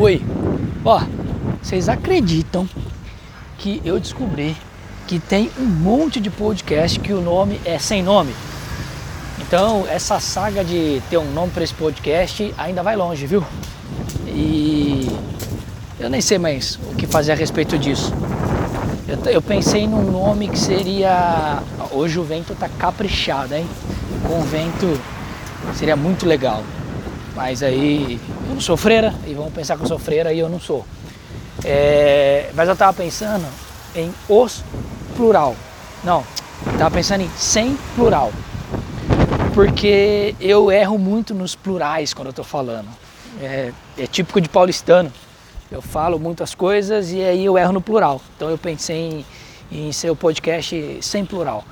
Oi, 0.00 0.22
ó, 0.84 1.02
vocês 1.60 1.88
acreditam 1.88 2.68
que 3.58 3.82
eu 3.84 3.98
descobri 3.98 4.56
que 5.08 5.18
tem 5.18 5.50
um 5.58 5.64
monte 5.64 6.20
de 6.20 6.30
podcast 6.30 7.00
que 7.00 7.12
o 7.12 7.20
nome 7.20 7.60
é 7.64 7.80
sem 7.80 8.00
nome? 8.00 8.32
Então, 9.40 9.84
essa 9.88 10.20
saga 10.20 10.64
de 10.64 11.02
ter 11.10 11.18
um 11.18 11.32
nome 11.32 11.50
para 11.50 11.64
esse 11.64 11.74
podcast 11.74 12.54
ainda 12.56 12.80
vai 12.80 12.94
longe, 12.94 13.26
viu? 13.26 13.44
E 14.28 15.10
eu 15.98 16.08
nem 16.08 16.20
sei 16.20 16.38
mais 16.38 16.78
o 16.92 16.94
que 16.94 17.04
fazer 17.08 17.32
a 17.32 17.34
respeito 17.34 17.76
disso. 17.76 18.14
Eu, 19.08 19.32
eu 19.32 19.42
pensei 19.42 19.88
num 19.88 20.12
nome 20.12 20.46
que 20.46 20.58
seria. 20.60 21.60
Hoje 21.90 22.20
o 22.20 22.22
vento 22.22 22.54
tá 22.54 22.68
caprichado, 22.68 23.52
hein? 23.52 23.66
Com 24.28 24.38
o 24.38 24.42
vento 24.42 24.96
seria 25.74 25.96
muito 25.96 26.24
legal. 26.24 26.62
Mas 27.34 27.62
aí 27.62 28.20
eu 28.48 28.54
não 28.54 28.60
sou 28.60 28.76
freira, 28.76 29.14
e 29.26 29.34
vamos 29.34 29.52
pensar 29.52 29.76
que 29.76 29.82
eu 29.82 29.88
sou 29.88 29.98
freira 29.98 30.32
e 30.32 30.38
eu 30.38 30.48
não 30.48 30.60
sou. 30.60 30.84
É, 31.64 32.50
mas 32.54 32.68
eu 32.68 32.76
tava 32.76 32.92
pensando 32.92 33.46
em 33.94 34.12
os 34.28 34.62
plural. 35.16 35.56
Não, 36.04 36.24
eu 36.66 36.78
tava 36.78 36.90
pensando 36.94 37.22
em 37.22 37.30
sem 37.36 37.76
plural. 37.94 38.32
Porque 39.54 40.36
eu 40.40 40.70
erro 40.70 40.98
muito 40.98 41.34
nos 41.34 41.56
plurais 41.56 42.14
quando 42.14 42.28
eu 42.28 42.32
tô 42.32 42.44
falando. 42.44 42.88
É, 43.40 43.72
é 43.96 44.06
típico 44.06 44.40
de 44.40 44.48
paulistano. 44.48 45.12
Eu 45.70 45.82
falo 45.82 46.18
muitas 46.18 46.54
coisas 46.54 47.12
e 47.12 47.20
aí 47.20 47.44
eu 47.44 47.58
erro 47.58 47.72
no 47.72 47.80
plural. 47.80 48.20
Então 48.36 48.48
eu 48.48 48.56
pensei 48.56 49.24
em, 49.70 49.88
em 49.88 49.92
ser 49.92 50.10
o 50.10 50.16
podcast 50.16 50.98
sem 51.02 51.24
plural. 51.24 51.64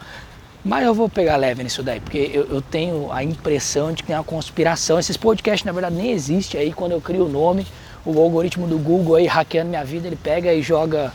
Mas 0.66 0.84
eu 0.84 0.92
vou 0.92 1.08
pegar 1.08 1.36
leve 1.36 1.62
nisso 1.62 1.80
daí, 1.80 2.00
porque 2.00 2.28
eu, 2.34 2.44
eu, 2.46 2.60
tenho 2.60 3.12
a 3.12 3.22
impressão 3.22 3.92
de 3.92 4.02
que 4.02 4.08
tem 4.08 4.16
uma 4.16 4.24
conspiração. 4.24 4.98
Esses 4.98 5.16
podcasts, 5.16 5.64
na 5.64 5.70
verdade, 5.70 5.94
nem 5.94 6.10
existem. 6.10 6.60
Aí, 6.60 6.72
quando 6.72 6.90
eu 6.90 7.00
crio 7.00 7.26
o 7.26 7.28
nome, 7.28 7.64
o 8.04 8.20
algoritmo 8.20 8.66
do 8.66 8.76
Google 8.76 9.14
aí 9.14 9.28
hackeando 9.28 9.70
minha 9.70 9.84
vida, 9.84 10.08
ele 10.08 10.16
pega 10.16 10.52
e 10.52 10.60
joga, 10.60 11.12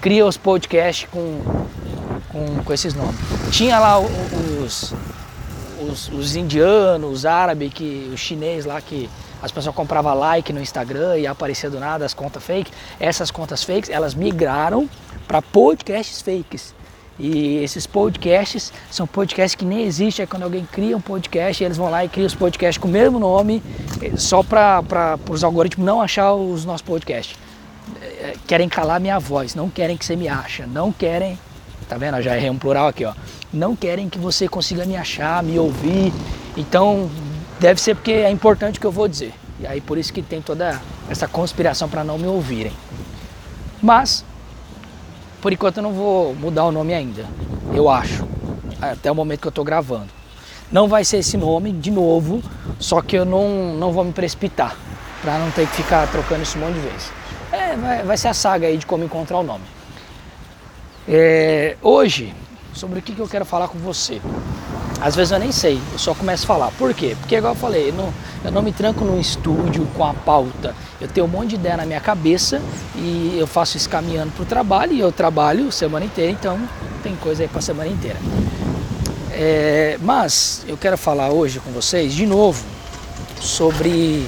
cria 0.00 0.24
os 0.24 0.36
podcasts 0.36 1.08
com, 1.10 1.40
com, 2.28 2.62
com 2.62 2.72
esses 2.72 2.94
nomes. 2.94 3.16
Tinha 3.50 3.80
lá 3.80 3.98
os, 3.98 4.94
os, 5.80 6.08
os 6.10 6.36
indianos, 6.36 7.12
os 7.12 7.26
árabes, 7.26 7.72
que, 7.74 8.08
os 8.14 8.20
chineses 8.20 8.66
lá 8.66 8.80
que 8.80 9.10
as 9.42 9.50
pessoas 9.50 9.74
compravam 9.74 10.14
like 10.14 10.52
no 10.52 10.60
Instagram 10.60 11.18
e 11.18 11.26
aparecia 11.26 11.68
do 11.68 11.80
nada 11.80 12.04
as 12.04 12.14
contas 12.14 12.40
fake. 12.40 12.70
Essas 13.00 13.32
contas 13.32 13.64
fakes, 13.64 13.90
elas 13.90 14.14
migraram 14.14 14.88
para 15.26 15.42
podcasts 15.42 16.22
fakes. 16.22 16.72
E 17.18 17.58
esses 17.58 17.86
podcasts 17.86 18.72
são 18.90 19.06
podcasts 19.06 19.54
que 19.54 19.64
nem 19.64 19.82
existem. 19.82 20.24
É 20.24 20.26
quando 20.26 20.42
alguém 20.44 20.66
cria 20.70 20.96
um 20.96 21.00
podcast, 21.00 21.62
eles 21.62 21.76
vão 21.76 21.90
lá 21.90 22.04
e 22.04 22.08
criam 22.08 22.26
os 22.26 22.34
podcasts 22.34 22.78
com 22.78 22.88
o 22.88 22.90
mesmo 22.90 23.18
nome, 23.18 23.62
eh, 24.00 24.12
só 24.16 24.42
para 24.42 25.18
os 25.28 25.44
algoritmos 25.44 25.84
não 25.84 26.00
achar 26.00 26.32
os 26.32 26.64
nossos 26.64 26.82
podcasts. 26.82 27.36
Eh, 28.00 28.34
querem 28.46 28.68
calar 28.68 29.00
minha 29.00 29.18
voz, 29.18 29.54
não 29.54 29.68
querem 29.68 29.96
que 29.96 30.04
você 30.04 30.16
me 30.16 30.28
ache, 30.28 30.64
não 30.66 30.90
querem. 30.90 31.38
Tá 31.88 31.98
vendo? 31.98 32.16
Eu 32.16 32.22
já 32.22 32.36
errei 32.36 32.48
um 32.48 32.58
plural 32.58 32.88
aqui, 32.88 33.04
ó. 33.04 33.12
Não 33.52 33.76
querem 33.76 34.08
que 34.08 34.18
você 34.18 34.48
consiga 34.48 34.84
me 34.86 34.96
achar, 34.96 35.42
me 35.42 35.58
ouvir. 35.58 36.12
Então, 36.56 37.10
deve 37.60 37.80
ser 37.80 37.94
porque 37.94 38.12
é 38.12 38.30
importante 38.30 38.78
o 38.78 38.80
que 38.80 38.86
eu 38.86 38.92
vou 38.92 39.06
dizer. 39.06 39.34
E 39.60 39.66
aí 39.66 39.80
por 39.80 39.98
isso 39.98 40.12
que 40.12 40.22
tem 40.22 40.40
toda 40.40 40.80
essa 41.08 41.28
conspiração 41.28 41.88
para 41.88 42.02
não 42.02 42.18
me 42.18 42.26
ouvirem. 42.26 42.72
Mas 43.80 44.24
por 45.42 45.52
enquanto 45.52 45.78
eu 45.78 45.82
não 45.82 45.92
vou 45.92 46.34
mudar 46.36 46.64
o 46.64 46.70
nome 46.70 46.94
ainda, 46.94 47.26
eu 47.74 47.90
acho, 47.90 48.24
até 48.80 49.10
o 49.10 49.14
momento 49.14 49.40
que 49.40 49.48
eu 49.48 49.50
estou 49.50 49.64
gravando. 49.64 50.06
Não 50.70 50.86
vai 50.86 51.04
ser 51.04 51.18
esse 51.18 51.36
nome 51.36 51.72
de 51.72 51.90
novo, 51.90 52.40
só 52.78 53.02
que 53.02 53.16
eu 53.16 53.24
não, 53.24 53.74
não 53.74 53.92
vou 53.92 54.04
me 54.04 54.12
precipitar, 54.12 54.76
para 55.20 55.38
não 55.40 55.50
ter 55.50 55.66
que 55.66 55.74
ficar 55.74 56.06
trocando 56.06 56.44
isso 56.44 56.56
um 56.56 56.60
monte 56.60 56.74
de 56.74 56.80
vezes. 56.80 57.10
É, 57.50 57.76
vai, 57.76 58.02
vai 58.04 58.16
ser 58.16 58.28
a 58.28 58.34
saga 58.34 58.68
aí 58.68 58.78
de 58.78 58.86
como 58.86 59.02
encontrar 59.02 59.38
o 59.38 59.42
nome. 59.42 59.64
É, 61.08 61.76
hoje, 61.82 62.32
sobre 62.72 63.00
o 63.00 63.02
que, 63.02 63.12
que 63.12 63.20
eu 63.20 63.28
quero 63.28 63.44
falar 63.44 63.66
com 63.66 63.78
você. 63.78 64.22
Às 65.02 65.16
vezes 65.16 65.32
eu 65.32 65.38
nem 65.40 65.50
sei, 65.50 65.80
eu 65.92 65.98
só 65.98 66.14
começo 66.14 66.44
a 66.44 66.46
falar. 66.46 66.70
Por 66.78 66.94
quê? 66.94 67.16
Porque, 67.18 67.34
igual 67.34 67.54
eu 67.54 67.58
falei, 67.58 67.88
eu 67.88 67.92
não, 67.92 68.14
eu 68.44 68.52
não 68.52 68.62
me 68.62 68.70
tranco 68.70 69.04
num 69.04 69.18
estúdio 69.18 69.84
com 69.96 70.04
a 70.04 70.14
pauta. 70.14 70.76
Eu 71.00 71.08
tenho 71.08 71.26
um 71.26 71.28
monte 71.28 71.50
de 71.50 71.54
ideia 71.56 71.76
na 71.76 71.84
minha 71.84 72.00
cabeça 72.00 72.62
e 72.94 73.34
eu 73.36 73.48
faço 73.48 73.76
isso 73.76 73.88
caminhando 73.88 74.30
para 74.30 74.44
o 74.44 74.46
trabalho 74.46 74.92
e 74.92 75.00
eu 75.00 75.10
trabalho 75.10 75.72
semana 75.72 76.04
inteira, 76.04 76.30
então 76.30 76.56
tem 77.02 77.16
coisa 77.16 77.42
aí 77.42 77.48
para 77.48 77.60
semana 77.60 77.90
inteira. 77.90 78.16
É, 79.32 79.98
mas 80.00 80.64
eu 80.68 80.76
quero 80.76 80.96
falar 80.96 81.30
hoje 81.30 81.58
com 81.58 81.72
vocês, 81.72 82.14
de 82.14 82.24
novo, 82.24 82.64
sobre 83.40 84.24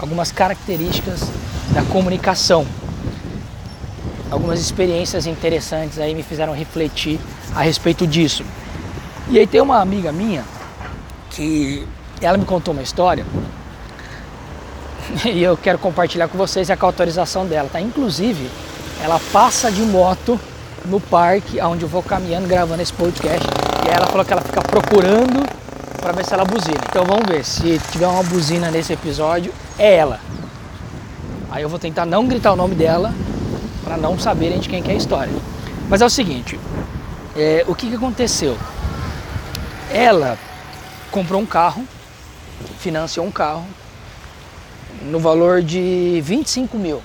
algumas 0.00 0.32
características 0.32 1.20
da 1.72 1.84
comunicação. 1.84 2.66
Algumas 4.32 4.58
experiências 4.58 5.26
interessantes 5.26 6.00
aí 6.00 6.12
me 6.12 6.24
fizeram 6.24 6.52
refletir 6.52 7.20
a 7.54 7.62
respeito 7.62 8.04
disso. 8.04 8.44
E 9.30 9.38
aí 9.38 9.46
tem 9.46 9.60
uma 9.60 9.78
amiga 9.80 10.10
minha 10.10 10.42
que 11.30 11.86
ela 12.20 12.38
me 12.38 12.46
contou 12.46 12.72
uma 12.72 12.82
história 12.82 13.26
e 15.24 15.42
eu 15.42 15.54
quero 15.56 15.78
compartilhar 15.78 16.28
com 16.28 16.38
vocês 16.38 16.70
é 16.70 16.76
com 16.76 16.86
a 16.86 16.88
autorização 16.88 17.44
dela, 17.44 17.68
tá? 17.70 17.78
Inclusive, 17.78 18.48
ela 19.02 19.20
passa 19.30 19.70
de 19.70 19.82
moto 19.82 20.40
no 20.86 20.98
parque 20.98 21.60
onde 21.60 21.82
eu 21.82 21.88
vou 21.88 22.02
caminhando 22.02 22.48
gravando 22.48 22.80
esse 22.80 22.92
podcast 22.92 23.46
e 23.84 23.88
ela 23.88 24.06
falou 24.06 24.24
que 24.24 24.32
ela 24.32 24.40
fica 24.40 24.62
procurando 24.62 25.46
para 26.00 26.12
ver 26.12 26.24
se 26.24 26.32
ela 26.32 26.46
buzina. 26.46 26.80
Então 26.88 27.04
vamos 27.04 27.26
ver 27.28 27.44
se 27.44 27.78
tiver 27.92 28.06
uma 28.06 28.22
buzina 28.22 28.70
nesse 28.70 28.94
episódio 28.94 29.52
é 29.78 29.94
ela. 29.94 30.20
Aí 31.50 31.62
eu 31.62 31.68
vou 31.68 31.78
tentar 31.78 32.06
não 32.06 32.26
gritar 32.26 32.52
o 32.52 32.56
nome 32.56 32.74
dela 32.74 33.12
para 33.84 33.98
não 33.98 34.18
saberem 34.18 34.58
de 34.58 34.70
quem 34.70 34.82
que 34.82 34.90
é 34.90 34.94
a 34.94 34.96
história. 34.96 35.32
Mas 35.86 36.00
é 36.00 36.06
o 36.06 36.10
seguinte, 36.10 36.58
é, 37.36 37.64
o 37.66 37.74
que, 37.74 37.88
que 37.88 37.94
aconteceu? 37.94 38.56
Ela 39.92 40.38
comprou 41.10 41.40
um 41.40 41.46
carro, 41.46 41.86
financiou 42.78 43.26
um 43.26 43.30
carro 43.30 43.66
no 45.02 45.18
valor 45.18 45.62
de 45.62 46.20
25 46.22 46.76
mil. 46.76 47.02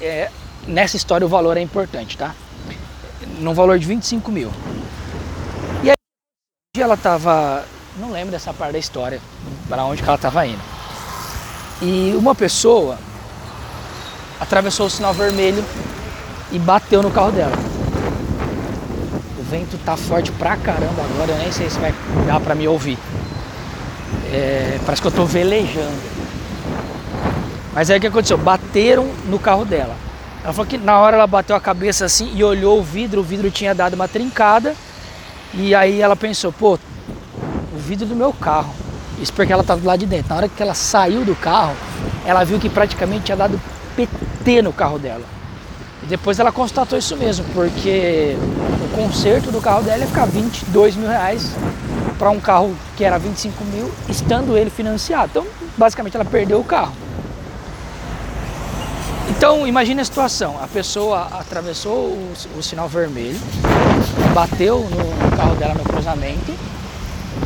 É, 0.00 0.30
nessa 0.66 0.96
história 0.96 1.26
o 1.26 1.28
valor 1.28 1.56
é 1.56 1.60
importante, 1.60 2.18
tá? 2.18 2.34
No 3.40 3.54
valor 3.54 3.78
de 3.78 3.86
25 3.86 4.30
mil. 4.30 4.50
E 5.82 5.90
aí 5.90 5.96
ela 6.78 6.96
tava, 6.96 7.64
não 7.96 8.10
lembro 8.10 8.30
dessa 8.30 8.52
parte 8.52 8.72
da 8.72 8.78
história, 8.78 9.20
para 9.68 9.84
onde 9.84 10.02
que 10.02 10.08
ela 10.08 10.18
tava 10.18 10.46
indo. 10.46 10.62
E 11.80 12.12
uma 12.16 12.34
pessoa 12.34 12.98
atravessou 14.38 14.86
o 14.86 14.90
sinal 14.90 15.14
vermelho 15.14 15.64
e 16.52 16.58
bateu 16.58 17.02
no 17.02 17.10
carro 17.10 17.32
dela 17.32 17.77
vento 19.50 19.78
tá 19.84 19.96
forte 19.96 20.30
pra 20.32 20.56
caramba 20.56 21.02
agora, 21.02 21.32
eu 21.32 21.38
nem 21.38 21.50
sei 21.50 21.70
se 21.70 21.78
vai 21.78 21.94
dar 22.26 22.40
pra 22.40 22.54
me 22.54 22.68
ouvir. 22.68 22.98
É, 24.32 24.78
parece 24.84 25.00
que 25.00 25.08
eu 25.08 25.12
tô 25.12 25.24
velejando. 25.24 26.18
Mas 27.74 27.90
aí 27.90 27.98
o 27.98 28.00
que 28.00 28.06
aconteceu? 28.06 28.36
Bateram 28.36 29.08
no 29.26 29.38
carro 29.38 29.64
dela. 29.64 29.96
Ela 30.44 30.52
falou 30.52 30.66
que 30.66 30.78
na 30.78 30.98
hora 30.98 31.16
ela 31.16 31.26
bateu 31.26 31.56
a 31.56 31.60
cabeça 31.60 32.04
assim 32.04 32.30
e 32.34 32.44
olhou 32.44 32.78
o 32.78 32.82
vidro, 32.82 33.20
o 33.20 33.24
vidro 33.24 33.50
tinha 33.50 33.74
dado 33.74 33.94
uma 33.94 34.08
trincada. 34.08 34.74
E 35.54 35.74
aí 35.74 36.00
ela 36.00 36.16
pensou, 36.16 36.52
pô, 36.52 36.74
o 36.74 37.78
vidro 37.78 38.06
do 38.06 38.14
meu 38.14 38.32
carro. 38.32 38.72
Isso 39.20 39.32
porque 39.32 39.52
ela 39.52 39.62
estava 39.62 39.80
do 39.80 39.86
lado 39.86 39.98
de 39.98 40.06
dentro. 40.06 40.28
Na 40.30 40.36
hora 40.36 40.48
que 40.48 40.62
ela 40.62 40.74
saiu 40.74 41.24
do 41.24 41.34
carro, 41.34 41.74
ela 42.24 42.44
viu 42.44 42.58
que 42.58 42.68
praticamente 42.68 43.24
tinha 43.24 43.36
dado 43.36 43.60
PT 43.96 44.62
no 44.62 44.72
carro 44.72 44.98
dela. 44.98 45.24
E 46.02 46.06
depois 46.06 46.38
ela 46.38 46.52
constatou 46.52 46.98
isso 46.98 47.16
mesmo, 47.16 47.44
porque 47.52 48.36
conserto 48.98 49.52
do 49.52 49.60
carro 49.60 49.84
dela 49.84 49.98
ia 49.98 50.06
ficar 50.08 50.26
22 50.26 50.96
mil 50.96 51.08
reais 51.08 51.52
para 52.18 52.30
um 52.30 52.40
carro 52.40 52.76
que 52.96 53.04
era 53.04 53.16
25 53.16 53.64
mil, 53.66 53.88
estando 54.08 54.58
ele 54.58 54.70
financiado. 54.70 55.30
Então, 55.30 55.46
basicamente, 55.76 56.16
ela 56.16 56.24
perdeu 56.24 56.58
o 56.58 56.64
carro. 56.64 56.92
Então, 59.30 59.64
imagine 59.68 60.00
a 60.00 60.04
situação: 60.04 60.60
a 60.60 60.66
pessoa 60.66 61.28
atravessou 61.30 62.08
o, 62.08 62.34
o 62.58 62.62
sinal 62.62 62.88
vermelho, 62.88 63.38
bateu 64.34 64.80
no 64.80 65.36
carro 65.36 65.54
dela 65.54 65.74
no 65.74 65.84
cruzamento 65.84 66.52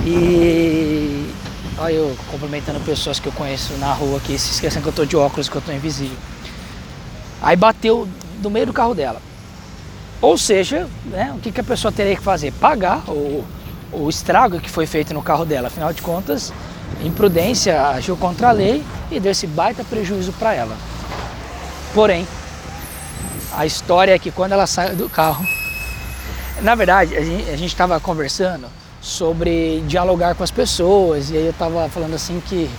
e. 0.07 1.31
Olha 1.79 1.95
eu 1.95 2.17
cumprimentando 2.31 2.79
pessoas 2.81 3.19
que 3.19 3.27
eu 3.27 3.33
conheço 3.33 3.73
na 3.79 3.93
rua 3.95 4.19
aqui, 4.19 4.39
se 4.39 4.53
esquecendo 4.53 4.83
que 4.83 4.89
eu 4.89 4.91
estou 4.91 5.07
de 5.07 5.17
óculos, 5.17 5.49
que 5.49 5.57
eu 5.57 5.59
estou 5.59 5.75
invisível. 5.75 6.17
Aí 7.41 7.57
bateu 7.57 8.07
do 8.39 8.51
meio 8.51 8.67
do 8.67 8.73
carro 8.73 8.95
dela. 8.95 9.21
Ou 10.23 10.39
seja, 10.39 10.89
né, 11.07 11.33
o 11.37 11.41
que, 11.41 11.51
que 11.51 11.61
a 11.61 11.65
pessoa 11.65 11.91
teria 11.91 12.15
que 12.15 12.23
fazer? 12.23 12.53
Pagar 12.53 13.03
o, 13.09 13.45
o 13.91 14.09
estrago 14.09 14.61
que 14.61 14.71
foi 14.71 14.87
feito 14.87 15.13
no 15.13 15.21
carro 15.21 15.45
dela. 15.45 15.67
Afinal 15.67 15.93
de 15.93 16.01
contas, 16.01 16.53
imprudência 17.03 17.89
agiu 17.89 18.17
contra 18.17 18.51
a 18.51 18.53
lei 18.53 18.85
e 19.11 19.19
deu 19.19 19.33
esse 19.33 19.49
baita 19.49 19.83
prejuízo 19.83 20.33
para 20.33 20.55
ela. 20.55 20.77
Porém, 21.93 22.27
a 23.53 23.67
história 23.67 24.15
é 24.15 24.19
que 24.19 24.31
quando 24.31 24.53
ela 24.53 24.67
saiu 24.67 24.95
do 24.95 25.09
carro, 25.09 25.45
na 26.63 26.77
verdade, 26.77 27.17
a 27.17 27.57
gente 27.57 27.67
estava 27.67 27.99
conversando 27.99 28.69
sobre 29.01 29.83
dialogar 29.89 30.37
com 30.37 30.45
as 30.45 30.51
pessoas 30.53 31.31
e 31.31 31.37
aí 31.37 31.45
eu 31.47 31.51
estava 31.51 31.89
falando 31.89 32.15
assim 32.15 32.41
que 32.47 32.71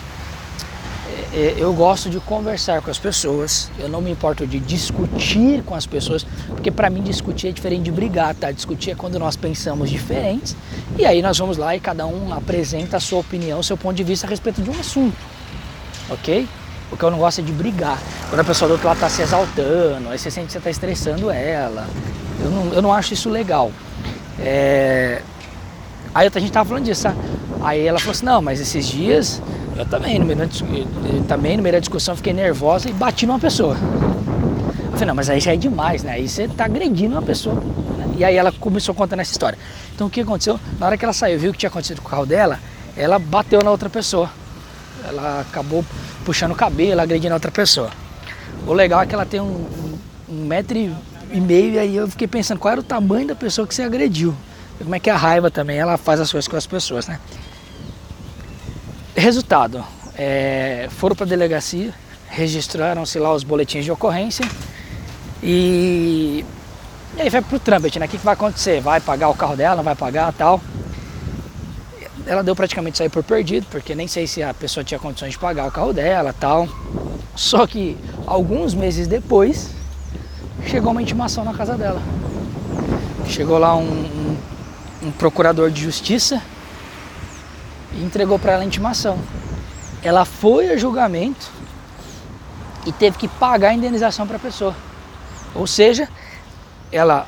eu 1.33 1.73
gosto 1.73 2.11
de 2.11 2.19
conversar 2.19 2.81
com 2.81 2.91
as 2.91 2.99
pessoas, 2.99 3.71
eu 3.79 3.89
não 3.89 4.01
me 4.01 4.11
importo 4.11 4.45
de 4.45 4.59
discutir 4.59 5.63
com 5.63 5.73
as 5.73 5.87
pessoas, 5.87 6.23
porque 6.47 6.69
para 6.69 6.91
mim 6.91 7.01
discutir 7.01 7.47
é 7.47 7.51
diferente 7.51 7.83
de 7.83 7.91
brigar, 7.91 8.35
tá? 8.35 8.51
Discutir 8.51 8.91
é 8.91 8.95
quando 8.95 9.17
nós 9.17 9.35
pensamos 9.35 9.89
diferentes 9.89 10.55
e 10.97 11.05
aí 11.05 11.23
nós 11.23 11.37
vamos 11.39 11.57
lá 11.57 11.75
e 11.75 11.79
cada 11.79 12.05
um 12.05 12.31
apresenta 12.31 12.97
a 12.97 12.99
sua 12.99 13.19
opinião, 13.19 13.63
seu 13.63 13.75
ponto 13.75 13.95
de 13.95 14.03
vista 14.03 14.27
a 14.27 14.29
respeito 14.29 14.61
de 14.61 14.69
um 14.69 14.79
assunto, 14.79 15.17
ok? 16.07 16.47
O 16.91 16.97
que 16.97 17.03
eu 17.03 17.09
não 17.09 17.17
gosto 17.17 17.41
é 17.41 17.43
de 17.43 17.51
brigar. 17.51 17.99
Quando 18.29 18.41
a 18.41 18.43
pessoa 18.43 18.69
do 18.69 18.73
outro 18.73 18.87
lado 18.87 18.97
está 18.97 19.09
se 19.09 19.23
exaltando, 19.23 20.09
aí 20.09 20.19
você 20.19 20.29
sente 20.29 20.47
que 20.47 20.51
você 20.51 20.59
está 20.59 20.69
estressando 20.69 21.31
ela. 21.31 21.87
Eu 22.39 22.51
não, 22.51 22.73
eu 22.73 22.81
não 22.83 22.93
acho 22.93 23.15
isso 23.15 23.29
legal. 23.29 23.71
É... 24.39 25.19
Aí 26.13 26.29
a 26.31 26.39
gente 26.39 26.51
tava 26.51 26.69
falando 26.69 26.85
disso, 26.85 27.01
sabe? 27.01 27.17
Aí 27.63 27.87
ela 27.87 27.97
falou 27.97 28.11
assim, 28.11 28.25
não, 28.25 28.39
mas 28.39 28.59
esses 28.59 28.87
dias 28.87 29.41
eu 29.75 29.85
também, 29.85 30.19
no 30.19 30.25
meio 30.25 30.39
da, 30.39 30.47
também 31.27 31.57
no 31.57 31.63
meio 31.63 31.73
da 31.73 31.79
discussão 31.79 32.15
fiquei 32.15 32.33
nervosa 32.33 32.89
e 32.89 32.93
bati 32.93 33.25
numa 33.25 33.39
pessoa. 33.39 33.75
Eu 34.85 34.91
falei, 34.91 35.07
não, 35.07 35.15
mas 35.15 35.29
aí 35.29 35.39
já 35.39 35.53
é 35.53 35.57
demais, 35.57 36.03
né? 36.03 36.13
Aí 36.13 36.27
você 36.27 36.47
tá 36.47 36.65
agredindo 36.65 37.15
uma 37.15 37.21
pessoa. 37.21 37.61
E 38.15 38.23
aí 38.23 38.35
ela 38.35 38.51
começou 38.51 38.93
contando 38.93 39.21
essa 39.21 39.31
história. 39.31 39.57
Então 39.95 40.07
o 40.07 40.09
que 40.09 40.21
aconteceu? 40.21 40.59
Na 40.79 40.85
hora 40.85 40.97
que 40.97 41.03
ela 41.03 41.13
saiu, 41.13 41.39
viu 41.39 41.49
o 41.49 41.53
que 41.53 41.59
tinha 41.59 41.69
acontecido 41.69 42.01
com 42.01 42.07
o 42.07 42.11
carro 42.11 42.25
dela, 42.25 42.59
ela 42.95 43.17
bateu 43.17 43.63
na 43.63 43.71
outra 43.71 43.89
pessoa. 43.89 44.29
Ela 45.07 45.41
acabou 45.41 45.83
puxando 46.23 46.51
o 46.51 46.55
cabelo, 46.55 47.01
agredindo 47.01 47.33
a 47.33 47.35
outra 47.35 47.51
pessoa. 47.51 47.89
O 48.67 48.73
legal 48.73 49.01
é 49.01 49.05
que 49.05 49.15
ela 49.15 49.25
tem 49.25 49.41
um, 49.41 49.65
um, 50.29 50.45
metro 50.45 50.77
e 50.77 51.41
meio, 51.41 51.73
e 51.73 51.79
aí 51.79 51.95
eu 51.95 52.07
fiquei 52.07 52.27
pensando 52.27 52.59
qual 52.59 52.71
era 52.71 52.81
o 52.81 52.83
tamanho 52.83 53.27
da 53.27 53.35
pessoa 53.35 53.67
que 53.67 53.73
você 53.73 53.81
agrediu. 53.81 54.33
Como 54.77 54.93
é 54.93 54.99
que 54.99 55.09
a 55.09 55.17
raiva 55.17 55.49
também 55.49 55.77
ela 55.77 55.97
faz 55.97 56.19
as 56.19 56.31
coisas 56.31 56.47
com 56.47 56.55
as 56.55 56.67
pessoas, 56.67 57.07
né? 57.07 57.19
Resultado, 59.15 59.83
é, 60.17 60.87
foram 60.89 61.15
para 61.15 61.25
a 61.25 61.29
delegacia, 61.29 61.93
registraram-se 62.29 63.19
lá 63.19 63.31
os 63.31 63.43
boletins 63.43 63.85
de 63.85 63.91
ocorrência 63.91 64.43
e, 65.41 66.43
e 67.15 67.21
aí 67.21 67.29
vai 67.29 67.41
para 67.43 67.55
o 67.55 67.59
trâmite, 67.59 67.99
né? 67.99 68.07
O 68.07 68.09
que, 68.09 68.17
que 68.17 68.25
vai 68.25 68.33
acontecer? 68.33 68.81
Vai 68.81 68.99
pagar 68.99 69.29
o 69.29 69.35
carro 69.35 69.55
dela, 69.55 69.75
não 69.75 69.83
vai 69.83 69.95
pagar 69.95 70.33
tal? 70.33 70.59
Ela 72.25 72.41
deu 72.41 72.55
praticamente 72.55 72.97
sair 72.97 73.09
por 73.09 73.23
perdido, 73.23 73.67
porque 73.69 73.93
nem 73.93 74.07
sei 74.07 74.25
se 74.25 74.41
a 74.41 74.51
pessoa 74.51 74.83
tinha 74.83 74.99
condições 74.99 75.33
de 75.33 75.37
pagar 75.37 75.67
o 75.67 75.71
carro 75.71 75.93
dela 75.93 76.33
tal. 76.33 76.67
Só 77.35 77.67
que 77.67 77.95
alguns 78.25 78.73
meses 78.73 79.05
depois 79.05 79.69
chegou 80.65 80.91
uma 80.91 81.01
intimação 81.03 81.43
na 81.43 81.53
casa 81.53 81.75
dela. 81.75 82.01
Chegou 83.27 83.59
lá 83.59 83.75
um, 83.75 83.83
um, 83.83 84.37
um 85.03 85.11
procurador 85.11 85.69
de 85.69 85.83
justiça 85.83 86.41
entregou 88.03 88.37
para 88.37 88.53
ela 88.53 88.63
a 88.63 88.65
intimação. 88.65 89.17
Ela 90.03 90.25
foi 90.25 90.69
a 90.69 90.77
julgamento 90.77 91.49
e 92.85 92.91
teve 92.91 93.17
que 93.17 93.27
pagar 93.27 93.69
a 93.69 93.73
indenização 93.73 94.27
para 94.27 94.37
a 94.37 94.39
pessoa. 94.39 94.75
Ou 95.55 95.65
seja, 95.65 96.07
ela 96.91 97.27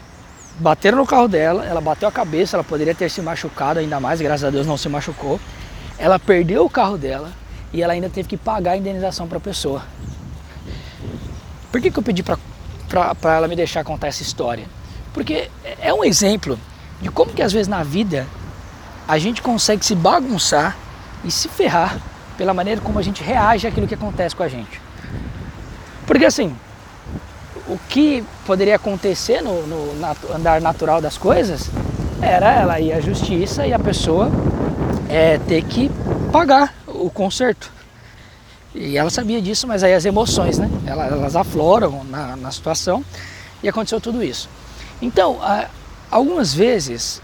bateram 0.60 0.98
no 0.98 1.06
carro 1.06 1.28
dela, 1.28 1.66
ela 1.66 1.82
bateu 1.82 2.08
a 2.08 2.12
cabeça, 2.12 2.56
ela 2.56 2.64
poderia 2.64 2.96
ter 2.96 3.10
se 3.10 3.22
machucado 3.22 3.80
ainda 3.80 4.00
mais, 4.00 4.22
graças 4.22 4.44
a 4.44 4.50
Deus 4.50 4.68
não 4.68 4.78
se 4.78 4.90
machucou. 4.90 5.40
Ela 5.98 6.20
perdeu 6.20 6.66
o 6.66 6.70
carro 6.70 6.98
dela 6.98 7.32
e 7.72 7.82
ela 7.82 7.94
ainda 7.94 8.10
teve 8.10 8.28
que 8.28 8.38
pagar 8.38 8.72
a 8.72 8.78
indenização 8.78 9.28
para 9.28 9.38
a 9.38 9.42
pessoa. 9.42 9.84
Por 11.72 11.82
que, 11.82 11.92
que 11.92 12.00
eu 12.00 12.04
pedi 12.04 12.24
para 12.24 13.36
ela 13.36 13.48
me 13.48 13.56
deixar 13.56 13.84
contar 13.84 14.08
essa 14.08 14.22
história? 14.22 14.66
Porque 15.14 15.50
é 15.82 15.94
um 15.94 16.04
exemplo 16.04 16.60
de 17.02 17.10
como 17.10 17.32
que 17.32 17.42
às 17.42 17.52
vezes 17.52 17.68
na 17.68 17.84
vida 17.84 18.26
a 19.08 19.18
gente 19.18 19.42
consegue 19.42 19.86
se 19.86 19.96
bagunçar 19.96 20.76
e 21.24 21.32
se 21.32 21.48
ferrar 21.48 22.00
pela 22.38 22.54
maneira 22.54 22.82
como 22.82 23.00
a 23.00 23.02
gente 23.02 23.24
reage 23.24 23.68
àquilo 23.68 23.88
que 23.88 23.94
acontece 23.94 24.36
com 24.36 24.44
a 24.44 24.48
gente. 24.48 24.82
Porque 26.06 26.26
assim, 26.26 26.56
o 27.68 27.78
que 27.90 28.24
poderia 28.46 28.76
acontecer 28.76 29.42
no, 29.42 29.66
no 29.66 30.06
andar 30.34 30.62
natural 30.62 31.02
das 31.02 31.18
coisas 31.18 31.70
era 32.22 32.54
ela 32.54 32.80
ir 32.80 32.94
à 32.94 33.00
justiça 33.00 33.66
e 33.66 33.74
a 33.74 33.80
pessoa 33.80 34.32
é, 35.10 35.38
ter 35.40 35.64
que 35.64 35.90
pagar 36.32 36.74
o 36.88 37.10
conserto. 37.10 37.72
E 38.74 38.98
ela 38.98 39.10
sabia 39.10 39.42
disso, 39.42 39.68
mas 39.68 39.84
aí 39.84 39.94
as 39.94 40.06
emoções, 40.06 40.58
né? 40.58 40.70
Elas, 40.86 41.12
elas 41.12 41.36
afloram 41.36 42.04
na, 42.04 42.36
na 42.36 42.52
situação 42.52 43.04
e 43.64 43.70
aconteceu 43.70 44.02
tudo 44.02 44.22
isso. 44.22 44.50
Então, 45.02 45.40
algumas 46.12 46.54
vezes 46.54 47.22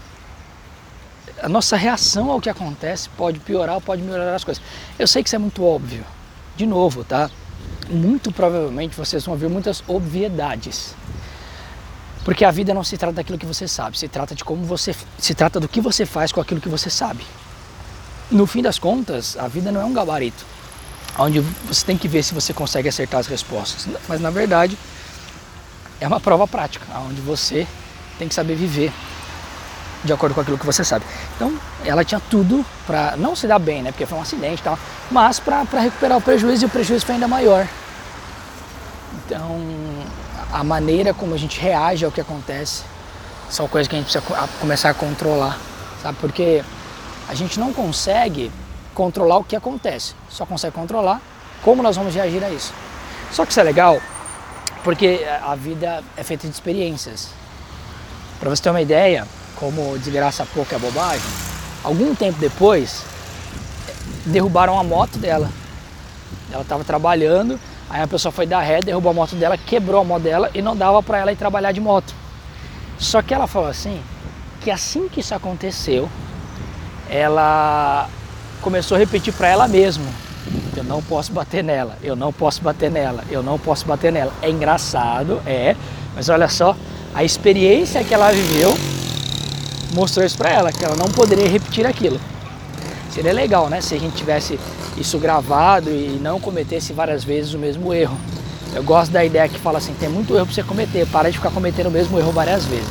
a 1.42 1.48
nossa 1.48 1.76
reação 1.76 2.30
ao 2.30 2.40
que 2.40 2.48
acontece 2.48 3.08
pode 3.10 3.40
piorar 3.40 3.74
ou 3.74 3.80
pode 3.80 4.00
melhorar 4.00 4.34
as 4.34 4.44
coisas. 4.44 4.62
Eu 4.98 5.06
sei 5.06 5.22
que 5.22 5.28
isso 5.28 5.36
é 5.36 5.38
muito 5.38 5.64
óbvio. 5.64 6.04
De 6.56 6.64
novo, 6.64 7.02
tá? 7.02 7.28
Muito 7.90 8.30
provavelmente 8.30 8.96
vocês 8.96 9.24
vão 9.24 9.36
ver 9.36 9.48
muitas 9.48 9.82
obviedades. 9.88 10.94
Porque 12.24 12.44
a 12.44 12.50
vida 12.52 12.72
não 12.72 12.84
se 12.84 12.96
trata 12.96 13.14
daquilo 13.14 13.36
que 13.36 13.46
você 13.46 13.66
sabe, 13.66 13.98
se 13.98 14.06
trata 14.06 14.34
de 14.34 14.44
como 14.44 14.64
você 14.64 14.94
se 15.18 15.34
trata 15.34 15.58
do 15.58 15.66
que 15.66 15.80
você 15.80 16.06
faz 16.06 16.30
com 16.30 16.40
aquilo 16.40 16.60
que 16.60 16.68
você 16.68 16.88
sabe. 16.88 17.26
No 18.30 18.46
fim 18.46 18.62
das 18.62 18.78
contas, 18.78 19.36
a 19.36 19.48
vida 19.48 19.72
não 19.72 19.80
é 19.80 19.84
um 19.84 19.92
gabarito 19.92 20.46
onde 21.18 21.40
você 21.40 21.84
tem 21.84 21.98
que 21.98 22.08
ver 22.08 22.22
se 22.22 22.32
você 22.32 22.54
consegue 22.54 22.88
acertar 22.88 23.20
as 23.20 23.26
respostas, 23.26 23.86
mas 24.08 24.20
na 24.20 24.30
verdade 24.30 24.78
é 26.00 26.06
uma 26.06 26.20
prova 26.20 26.46
prática, 26.46 26.86
onde 27.00 27.20
você 27.20 27.66
tem 28.18 28.28
que 28.28 28.34
saber 28.34 28.54
viver 28.54 28.92
de 30.04 30.12
acordo 30.12 30.34
com 30.34 30.40
aquilo 30.40 30.58
que 30.58 30.66
você 30.66 30.84
sabe. 30.84 31.04
Então, 31.36 31.54
ela 31.84 32.04
tinha 32.04 32.20
tudo 32.30 32.64
para 32.86 33.16
não 33.16 33.36
se 33.36 33.46
dar 33.46 33.58
bem, 33.58 33.82
né? 33.82 33.92
Porque 33.92 34.06
foi 34.06 34.18
um 34.18 34.22
acidente 34.22 34.60
e 34.60 34.64
tal, 34.64 34.78
mas 35.10 35.38
para 35.38 35.62
recuperar 35.80 36.18
o 36.18 36.20
prejuízo 36.20 36.64
e 36.64 36.66
o 36.66 36.68
prejuízo 36.68 37.06
foi 37.06 37.14
ainda 37.14 37.28
maior. 37.28 37.66
Então, 39.24 39.60
a 40.52 40.64
maneira 40.64 41.14
como 41.14 41.34
a 41.34 41.38
gente 41.38 41.60
reage 41.60 42.04
ao 42.04 42.10
que 42.10 42.20
acontece 42.20 42.82
são 43.48 43.68
coisas 43.68 43.88
que 43.88 43.94
a 43.94 43.98
gente 43.98 44.10
precisa 44.10 44.48
começar 44.60 44.90
a 44.90 44.94
controlar, 44.94 45.58
sabe? 46.02 46.18
Porque 46.20 46.62
a 47.28 47.34
gente 47.34 47.60
não 47.60 47.72
consegue 47.72 48.50
controlar 48.94 49.38
o 49.38 49.44
que 49.44 49.56
acontece, 49.56 50.14
só 50.28 50.44
consegue 50.44 50.74
controlar 50.74 51.20
como 51.62 51.82
nós 51.82 51.96
vamos 51.96 52.14
reagir 52.14 52.42
a 52.42 52.50
isso. 52.50 52.74
Só 53.30 53.44
que 53.44 53.52
isso 53.52 53.60
é 53.60 53.62
legal 53.62 54.00
porque 54.82 55.24
a 55.42 55.54
vida 55.54 56.02
é 56.16 56.22
feita 56.22 56.46
de 56.46 56.52
experiências. 56.52 57.28
Para 58.40 58.50
você 58.50 58.62
ter 58.62 58.70
uma 58.70 58.82
ideia, 58.82 59.26
como 59.56 59.98
desgraça 59.98 60.46
pouco 60.54 60.74
é 60.74 60.78
bobagem, 60.78 61.26
algum 61.82 62.14
tempo 62.14 62.38
depois 62.38 63.04
derrubaram 64.26 64.78
a 64.78 64.84
moto 64.84 65.18
dela. 65.18 65.50
Ela 66.50 66.62
estava 66.62 66.84
trabalhando, 66.84 67.58
aí 67.88 68.02
a 68.02 68.06
pessoa 68.06 68.30
foi 68.30 68.46
dar 68.46 68.60
ré, 68.60 68.80
derrubou 68.80 69.10
a 69.10 69.14
moto 69.14 69.34
dela, 69.36 69.56
quebrou 69.56 70.00
a 70.00 70.04
moto 70.04 70.22
dela 70.22 70.50
e 70.54 70.60
não 70.60 70.76
dava 70.76 71.02
para 71.02 71.18
ela 71.18 71.32
ir 71.32 71.36
trabalhar 71.36 71.72
de 71.72 71.80
moto. 71.80 72.14
Só 72.98 73.22
que 73.22 73.32
ela 73.34 73.46
falou 73.46 73.68
assim, 73.68 74.00
que 74.60 74.70
assim 74.70 75.08
que 75.08 75.20
isso 75.20 75.34
aconteceu, 75.34 76.08
ela 77.08 78.08
começou 78.60 78.96
a 78.96 78.98
repetir 78.98 79.32
para 79.32 79.48
ela 79.48 79.66
mesma: 79.66 80.06
eu 80.76 80.84
não 80.84 81.02
posso 81.02 81.32
bater 81.32 81.64
nela, 81.64 81.96
eu 82.02 82.14
não 82.14 82.32
posso 82.32 82.62
bater 82.62 82.90
nela, 82.90 83.24
eu 83.30 83.42
não 83.42 83.58
posso 83.58 83.86
bater 83.86 84.12
nela. 84.12 84.32
É 84.40 84.50
engraçado, 84.50 85.42
é, 85.46 85.76
mas 86.14 86.28
olha 86.28 86.48
só 86.48 86.76
a 87.14 87.24
experiência 87.24 88.04
que 88.04 88.14
ela 88.14 88.30
viveu 88.30 88.72
mostrou 89.94 90.24
isso 90.24 90.36
para 90.36 90.50
ela, 90.50 90.72
que 90.72 90.84
ela 90.84 90.96
não 90.96 91.06
poderia 91.06 91.48
repetir 91.48 91.86
aquilo. 91.86 92.20
Seria 93.10 93.32
legal, 93.32 93.68
né, 93.68 93.80
se 93.80 93.94
a 93.94 93.98
gente 93.98 94.16
tivesse 94.16 94.58
isso 94.96 95.18
gravado 95.18 95.90
e 95.90 96.18
não 96.20 96.40
cometesse 96.40 96.92
várias 96.92 97.22
vezes 97.22 97.52
o 97.52 97.58
mesmo 97.58 97.92
erro. 97.92 98.18
Eu 98.74 98.82
gosto 98.82 99.12
da 99.12 99.22
ideia 99.22 99.48
que 99.48 99.58
fala 99.58 99.78
assim, 99.78 99.92
tem 99.94 100.08
muito 100.08 100.34
erro 100.34 100.46
para 100.46 100.54
você 100.54 100.62
cometer, 100.62 101.06
para 101.08 101.30
de 101.30 101.36
ficar 101.36 101.50
cometendo 101.50 101.88
o 101.88 101.90
mesmo 101.90 102.18
erro 102.18 102.32
várias 102.32 102.64
vezes. 102.64 102.88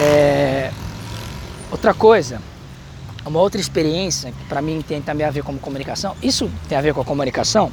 É... 0.00 0.70
Outra 1.70 1.94
coisa, 1.94 2.40
uma 3.24 3.38
outra 3.38 3.60
experiência 3.60 4.32
que 4.32 4.44
para 4.44 4.60
mim 4.60 4.82
tem 4.86 5.00
também 5.00 5.24
a 5.24 5.30
ver 5.30 5.44
com 5.44 5.56
comunicação, 5.56 6.16
isso 6.20 6.50
tem 6.68 6.76
a 6.76 6.80
ver 6.80 6.92
com 6.92 7.00
a 7.00 7.04
comunicação, 7.04 7.70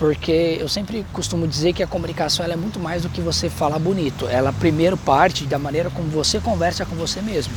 porque 0.00 0.56
eu 0.58 0.66
sempre 0.66 1.04
costumo 1.12 1.46
dizer 1.46 1.74
que 1.74 1.82
a 1.82 1.86
comunicação 1.86 2.46
é 2.46 2.56
muito 2.56 2.80
mais 2.80 3.02
do 3.02 3.10
que 3.10 3.20
você 3.20 3.50
falar 3.50 3.78
bonito. 3.78 4.26
Ela 4.26 4.50
primeiro 4.50 4.96
parte 4.96 5.44
da 5.44 5.58
maneira 5.58 5.90
como 5.90 6.08
você 6.08 6.40
conversa 6.40 6.86
com 6.86 6.96
você 6.96 7.20
mesmo. 7.20 7.52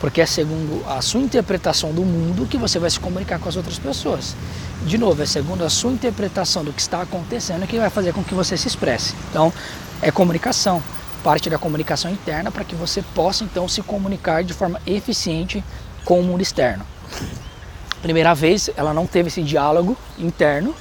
Porque 0.00 0.20
é 0.20 0.26
segundo 0.26 0.84
a 0.88 1.00
sua 1.00 1.20
interpretação 1.20 1.92
do 1.92 2.02
mundo 2.02 2.46
que 2.46 2.56
você 2.56 2.80
vai 2.80 2.90
se 2.90 2.98
comunicar 2.98 3.38
com 3.38 3.48
as 3.48 3.54
outras 3.54 3.78
pessoas. 3.78 4.34
De 4.86 4.98
novo, 4.98 5.22
é 5.22 5.26
segundo 5.26 5.64
a 5.64 5.70
sua 5.70 5.92
interpretação 5.92 6.64
do 6.64 6.72
que 6.72 6.80
está 6.80 7.00
acontecendo 7.02 7.64
que 7.64 7.78
vai 7.78 7.90
fazer 7.90 8.12
com 8.12 8.24
que 8.24 8.34
você 8.34 8.56
se 8.56 8.66
expresse. 8.66 9.14
Então, 9.30 9.52
é 10.02 10.10
comunicação, 10.10 10.82
parte 11.22 11.48
da 11.48 11.58
comunicação 11.58 12.10
interna 12.10 12.50
para 12.50 12.64
que 12.64 12.74
você 12.74 13.02
possa 13.14 13.44
então 13.44 13.68
se 13.68 13.82
comunicar 13.82 14.42
de 14.42 14.52
forma 14.52 14.80
eficiente 14.84 15.62
com 16.04 16.18
o 16.18 16.24
mundo 16.24 16.42
externo. 16.42 16.84
Primeira 18.02 18.34
vez, 18.34 18.68
ela 18.76 18.92
não 18.92 19.06
teve 19.06 19.28
esse 19.28 19.44
diálogo 19.44 19.96
interno, 20.18 20.74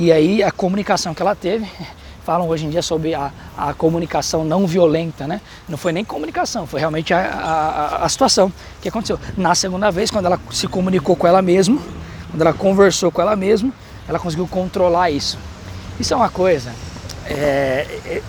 e 0.00 0.10
aí 0.10 0.42
a 0.42 0.50
comunicação 0.50 1.12
que 1.12 1.20
ela 1.20 1.34
teve, 1.34 1.68
falam 2.24 2.48
hoje 2.48 2.64
em 2.64 2.70
dia 2.70 2.80
sobre 2.80 3.14
a, 3.14 3.30
a 3.54 3.74
comunicação 3.74 4.42
não 4.46 4.66
violenta, 4.66 5.26
né? 5.26 5.42
Não 5.68 5.76
foi 5.76 5.92
nem 5.92 6.02
comunicação, 6.06 6.66
foi 6.66 6.80
realmente 6.80 7.12
a, 7.12 7.20
a, 7.20 8.04
a 8.06 8.08
situação 8.08 8.50
que 8.80 8.88
aconteceu. 8.88 9.20
Na 9.36 9.54
segunda 9.54 9.90
vez, 9.90 10.10
quando 10.10 10.24
ela 10.24 10.40
se 10.50 10.66
comunicou 10.66 11.14
com 11.14 11.26
ela 11.26 11.42
mesma, 11.42 11.78
quando 12.30 12.40
ela 12.40 12.54
conversou 12.54 13.12
com 13.12 13.20
ela 13.20 13.36
mesma, 13.36 13.70
ela 14.08 14.18
conseguiu 14.18 14.48
controlar 14.48 15.10
isso. 15.10 15.38
Isso 15.98 16.14
é 16.14 16.16
uma 16.16 16.30
coisa. 16.30 16.72
É, 17.26 17.86
é, 18.06 18.22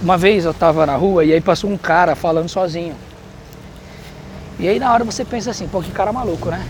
uma 0.00 0.16
vez 0.16 0.44
eu 0.44 0.52
estava 0.52 0.86
na 0.86 0.94
rua 0.94 1.24
e 1.24 1.32
aí 1.32 1.40
passou 1.40 1.68
um 1.68 1.76
cara 1.76 2.14
falando 2.14 2.48
sozinho. 2.48 2.94
E 4.60 4.68
aí 4.68 4.78
na 4.78 4.92
hora 4.92 5.02
você 5.02 5.24
pensa 5.24 5.50
assim, 5.50 5.66
pô, 5.66 5.82
que 5.82 5.90
cara 5.90 6.12
maluco, 6.12 6.50
né? 6.50 6.64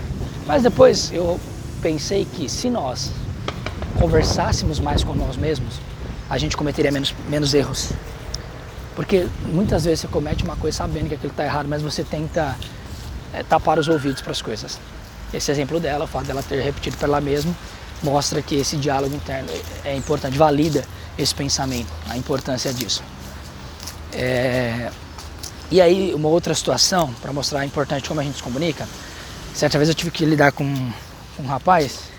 Mas 0.47 0.63
depois 0.63 1.11
eu 1.13 1.39
pensei 1.79 2.25
que 2.25 2.49
se 2.49 2.67
nós 2.71 3.11
conversássemos 4.01 4.79
mais 4.79 5.03
com 5.03 5.13
nós 5.13 5.37
mesmos, 5.37 5.75
a 6.27 6.35
gente 6.35 6.57
cometeria 6.57 6.91
menos, 6.91 7.13
menos 7.29 7.53
erros. 7.53 7.91
Porque 8.95 9.27
muitas 9.45 9.85
vezes 9.85 9.99
você 9.99 10.07
comete 10.07 10.43
uma 10.43 10.55
coisa 10.55 10.79
sabendo 10.79 11.07
que 11.07 11.13
aquilo 11.13 11.29
está 11.29 11.45
errado, 11.45 11.67
mas 11.69 11.83
você 11.83 12.03
tenta 12.03 12.57
é, 13.31 13.43
tapar 13.43 13.77
os 13.77 13.87
ouvidos 13.87 14.21
para 14.21 14.31
as 14.31 14.41
coisas. 14.41 14.79
Esse 15.31 15.51
exemplo 15.51 15.79
dela, 15.79 16.05
o 16.05 16.07
fato 16.07 16.25
dela 16.25 16.41
ter 16.41 16.61
repetido 16.61 16.97
para 16.97 17.07
ela 17.07 17.21
mesma, 17.21 17.55
mostra 18.01 18.41
que 18.41 18.55
esse 18.55 18.75
diálogo 18.75 19.15
interno 19.15 19.49
é 19.85 19.95
importante, 19.95 20.35
valida 20.35 20.83
esse 21.15 21.35
pensamento, 21.35 21.93
a 22.09 22.17
importância 22.17 22.73
disso. 22.73 23.03
É... 24.13 24.89
E 25.69 25.79
aí, 25.79 26.11
uma 26.15 26.27
outra 26.27 26.55
situação, 26.55 27.13
para 27.21 27.31
mostrar 27.31 27.59
a 27.59 27.65
importância 27.65 28.01
de 28.01 28.09
como 28.09 28.19
a 28.19 28.23
gente 28.23 28.37
se 28.37 28.43
comunica, 28.43 28.87
certa 29.53 29.77
vez 29.77 29.87
eu 29.87 29.95
tive 29.95 30.09
que 30.09 30.25
lidar 30.25 30.51
com 30.51 30.65
um 30.65 31.47
rapaz 31.47 32.10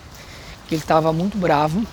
que 0.73 0.77
ele 0.77 0.83
estava 0.83 1.13
muito 1.13 1.37
bravo 1.37 1.87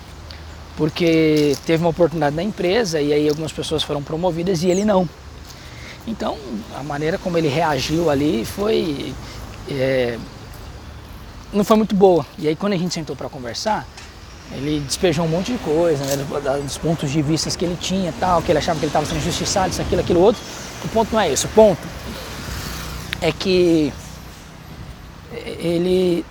porque 0.74 1.54
teve 1.66 1.84
uma 1.84 1.90
oportunidade 1.90 2.34
na 2.34 2.42
empresa 2.42 2.98
e 2.98 3.12
aí 3.12 3.28
algumas 3.28 3.52
pessoas 3.52 3.82
foram 3.82 4.02
promovidas 4.02 4.62
e 4.62 4.70
ele 4.70 4.82
não. 4.82 5.06
Então, 6.08 6.38
a 6.74 6.82
maneira 6.82 7.18
como 7.18 7.36
ele 7.36 7.48
reagiu 7.48 8.08
ali 8.08 8.42
foi 8.46 9.14
é, 9.70 10.18
não 11.52 11.62
foi 11.62 11.76
muito 11.76 11.94
boa. 11.94 12.24
E 12.38 12.48
aí 12.48 12.56
quando 12.56 12.72
a 12.72 12.76
gente 12.78 12.94
sentou 12.94 13.14
para 13.14 13.28
conversar, 13.28 13.86
ele 14.52 14.80
despejou 14.80 15.26
um 15.26 15.28
monte 15.28 15.52
de 15.52 15.58
coisa, 15.58 16.02
né, 16.04 16.16
dos 16.62 16.78
pontos 16.78 17.10
de 17.10 17.20
vista 17.20 17.50
que 17.50 17.66
ele 17.66 17.76
tinha, 17.78 18.14
tal, 18.18 18.40
que 18.40 18.50
ele 18.50 18.60
achava 18.60 18.78
que 18.78 18.86
ele 18.86 18.90
estava 18.90 19.04
sendo 19.04 19.18
injustiçado, 19.18 19.68
isso, 19.68 19.82
aquilo, 19.82 20.00
aquilo 20.00 20.20
outro. 20.20 20.40
O 20.82 20.88
ponto 20.88 21.12
não 21.12 21.20
é 21.20 21.30
esse. 21.30 21.44
O 21.44 21.50
ponto 21.50 21.86
é 23.20 23.30
que 23.30 23.92
ele 25.58 26.24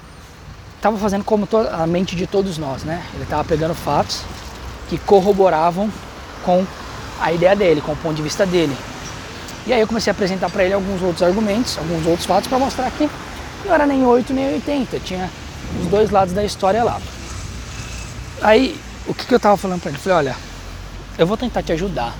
estava 0.80 0.98
fazendo 0.98 1.26
como 1.26 1.48
a 1.72 1.86
mente 1.86 2.16
de 2.16 2.26
todos 2.26 2.58
nós, 2.58 2.84
né? 2.84 3.04
Ele 3.14 3.24
estava 3.24 3.44
pegando 3.44 3.76
fatos 3.76 4.22
que 4.88 4.98
corroboravam 4.98 5.92
com 6.44 6.66
a 7.20 7.34
ideia 7.34 7.56
dele, 7.56 7.82
com 7.82 7.92
o 7.92 7.98
ponto 7.98 8.16
de 8.16 8.22
vista 8.22 8.46
dele. 8.46 8.76
E 9.68 9.74
aí 9.74 9.82
eu 9.82 9.88
comecei 9.88 10.10
a 10.10 10.14
apresentar 10.14 10.50
para 10.50 10.64
ele 10.64 10.74
alguns 10.74 11.02
outros 11.02 11.22
argumentos, 11.22 11.78
alguns 11.78 12.06
outros 12.08 12.26
fatos 12.26 12.48
para 12.48 12.58
mostrar 12.58 12.90
que 12.92 13.10
não 13.66 13.74
era 13.74 13.86
nem 13.86 14.06
8 14.06 14.34
nem 14.34 14.54
80, 14.54 15.00
tinha 15.02 15.30
os 15.82 15.88
dois 15.88 16.10
lados 16.10 16.34
da 16.34 16.44
história 16.44 16.82
lá. 16.82 17.00
Aí, 18.42 18.80
o 19.06 19.14
que, 19.14 19.26
que 19.26 19.34
eu 19.34 19.38
estava 19.38 19.58
falando 19.58 19.82
para 19.82 19.90
ele? 19.90 19.98
Eu 19.98 20.02
falei, 20.02 20.18
olha, 20.18 20.36
eu 21.18 21.28
vou 21.28 21.36
tentar 21.36 21.62
te 21.62 21.74
ajudar, 21.74 22.16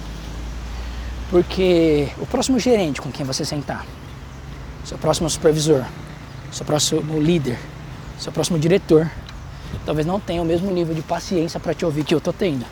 porque 1.32 2.10
o 2.20 2.26
próximo 2.26 2.60
gerente 2.60 3.02
com 3.02 3.10
quem 3.10 3.26
você 3.26 3.46
sentar, 3.46 3.86
seu 4.84 4.98
próximo 4.98 5.30
supervisor, 5.30 5.86
seu 6.52 6.66
próximo 6.66 7.22
líder, 7.22 7.58
seu 8.20 8.32
próximo 8.32 8.60
diretor, 8.60 9.10
talvez 9.86 10.06
não 10.06 10.20
tenha 10.20 10.42
o 10.42 10.46
mesmo 10.46 10.70
nível 10.72 10.94
de 10.94 11.02
paciência 11.02 11.60
para 11.60 11.74
te 11.74 11.86
ouvir 11.86 12.04
que 12.04 12.14
eu 12.14 12.22
tô 12.22 12.34
tendo. 12.34 12.66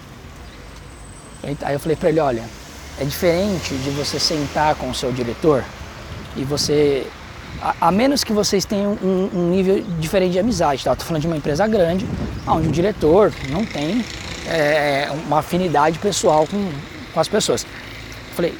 Aí 1.61 1.73
eu 1.73 1.79
falei 1.79 1.95
para 1.95 2.09
ele, 2.09 2.19
olha, 2.19 2.43
é 2.99 3.05
diferente 3.05 3.75
de 3.75 3.89
você 3.91 4.19
sentar 4.19 4.75
com 4.75 4.89
o 4.89 4.95
seu 4.95 5.11
diretor 5.11 5.63
e 6.35 6.43
você 6.43 7.07
a, 7.61 7.87
a, 7.87 7.91
menos 7.91 8.23
que 8.23 8.33
vocês 8.33 8.65
tenham 8.65 8.97
um, 9.01 9.29
um, 9.33 9.49
nível 9.49 9.83
diferente 9.99 10.33
de 10.33 10.39
amizade, 10.39 10.83
tá? 10.83 10.93
Estou 10.93 11.07
falando 11.07 11.21
de 11.21 11.27
uma 11.27 11.37
empresa 11.37 11.65
grande, 11.67 12.05
onde 12.45 12.67
o 12.67 12.71
diretor 12.71 13.33
não 13.49 13.65
tem 13.65 14.03
é, 14.47 15.09
uma 15.25 15.39
afinidade 15.39 15.97
pessoal 15.99 16.45
com, 16.45 16.71
com 17.13 17.19
as 17.19 17.27
pessoas. 17.27 17.65
Falei, 18.35 18.53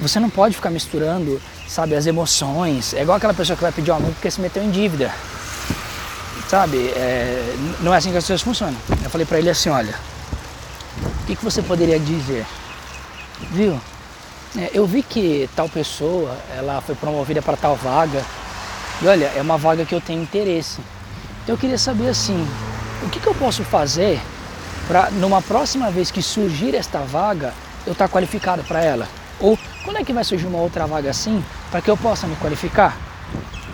você 0.00 0.20
não 0.20 0.28
pode 0.28 0.54
ficar 0.54 0.70
misturando, 0.70 1.40
sabe, 1.66 1.94
as 1.94 2.06
emoções. 2.06 2.92
É 2.94 3.02
igual 3.02 3.16
aquela 3.16 3.34
pessoa 3.34 3.56
que 3.56 3.62
vai 3.62 3.72
pedir 3.72 3.90
um 3.90 3.94
aumento 3.94 4.14
porque 4.14 4.30
se 4.30 4.40
meteu 4.40 4.62
em 4.62 4.70
dívida. 4.70 5.12
Sabe, 6.52 6.88
é, 6.88 7.56
não 7.80 7.94
é 7.94 7.96
assim 7.96 8.10
que 8.10 8.18
as 8.18 8.26
coisas 8.26 8.42
funcionam. 8.42 8.76
Eu 9.02 9.08
falei 9.08 9.26
para 9.26 9.38
ele 9.38 9.48
assim, 9.48 9.70
olha, 9.70 9.94
o 11.02 11.26
que, 11.26 11.34
que 11.34 11.42
você 11.42 11.62
poderia 11.62 11.98
dizer? 11.98 12.44
Viu? 13.52 13.80
É, 14.58 14.70
eu 14.74 14.86
vi 14.86 15.02
que 15.02 15.48
tal 15.56 15.66
pessoa, 15.66 16.36
ela 16.54 16.82
foi 16.82 16.94
promovida 16.94 17.40
para 17.40 17.56
tal 17.56 17.74
vaga, 17.74 18.22
e 19.00 19.06
olha, 19.06 19.32
é 19.34 19.40
uma 19.40 19.56
vaga 19.56 19.86
que 19.86 19.94
eu 19.94 20.00
tenho 20.02 20.22
interesse. 20.22 20.78
Então 21.42 21.54
eu 21.54 21.58
queria 21.58 21.78
saber 21.78 22.10
assim, 22.10 22.46
o 23.02 23.08
que, 23.08 23.18
que 23.18 23.26
eu 23.26 23.34
posso 23.34 23.64
fazer 23.64 24.20
para 24.86 25.10
numa 25.10 25.40
próxima 25.40 25.90
vez 25.90 26.10
que 26.10 26.20
surgir 26.20 26.74
esta 26.74 26.98
vaga, 26.98 27.54
eu 27.86 27.94
estar 27.94 28.08
tá 28.08 28.12
qualificado 28.12 28.62
para 28.64 28.84
ela? 28.84 29.08
Ou 29.40 29.58
quando 29.86 30.00
é 30.00 30.04
que 30.04 30.12
vai 30.12 30.22
surgir 30.22 30.48
uma 30.48 30.58
outra 30.58 30.86
vaga 30.86 31.08
assim 31.08 31.42
para 31.70 31.80
que 31.80 31.90
eu 31.90 31.96
possa 31.96 32.26
me 32.26 32.36
qualificar? 32.36 33.11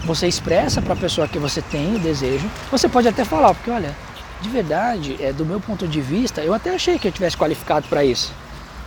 Você 0.04 0.26
expressa 0.26 0.80
para 0.80 0.94
a 0.94 0.96
pessoa 0.96 1.28
que 1.28 1.38
você 1.38 1.60
tem 1.60 1.96
o 1.96 1.98
desejo. 1.98 2.48
Você 2.70 2.88
pode 2.88 3.08
até 3.08 3.24
falar, 3.24 3.54
porque 3.54 3.70
olha, 3.70 3.94
de 4.40 4.48
verdade, 4.48 5.16
é 5.20 5.32
do 5.32 5.44
meu 5.44 5.60
ponto 5.60 5.86
de 5.88 6.00
vista, 6.00 6.40
eu 6.40 6.54
até 6.54 6.74
achei 6.74 6.98
que 6.98 7.08
eu 7.08 7.12
tivesse 7.12 7.36
qualificado 7.36 7.86
para 7.88 8.04
isso. 8.04 8.32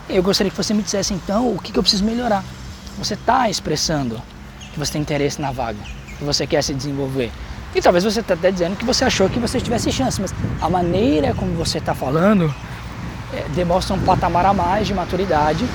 Eu 0.09 0.23
gostaria 0.23 0.49
que 0.49 0.57
você 0.57 0.73
me 0.73 0.81
dissesse 0.81 1.13
então 1.13 1.53
o 1.53 1.59
que, 1.59 1.71
que 1.71 1.79
eu 1.79 1.83
preciso 1.83 2.03
melhorar. 2.03 2.43
Você 2.97 3.13
está 3.13 3.49
expressando 3.49 4.21
que 4.73 4.79
você 4.79 4.93
tem 4.93 5.01
interesse 5.01 5.41
na 5.41 5.51
vaga 5.51 5.79
que 6.21 6.25
você 6.25 6.45
quer 6.45 6.63
se 6.63 6.73
desenvolver. 6.73 7.31
E 7.73 7.81
talvez 7.81 8.03
você 8.03 8.19
esteja 8.19 8.37
até 8.37 8.51
dizendo 8.51 8.75
que 8.75 8.85
você 8.85 9.03
achou 9.03 9.27
que 9.27 9.39
você 9.39 9.59
tivesse 9.59 9.91
chance, 9.91 10.21
mas 10.21 10.33
a 10.61 10.69
maneira 10.69 11.33
como 11.33 11.53
você 11.53 11.79
está 11.79 11.95
falando 11.95 12.53
é, 13.33 13.43
demonstra 13.55 13.95
um 13.95 13.99
patamar 14.01 14.45
a 14.45 14.53
mais 14.53 14.85
de 14.85 14.93
maturidade 14.93 15.65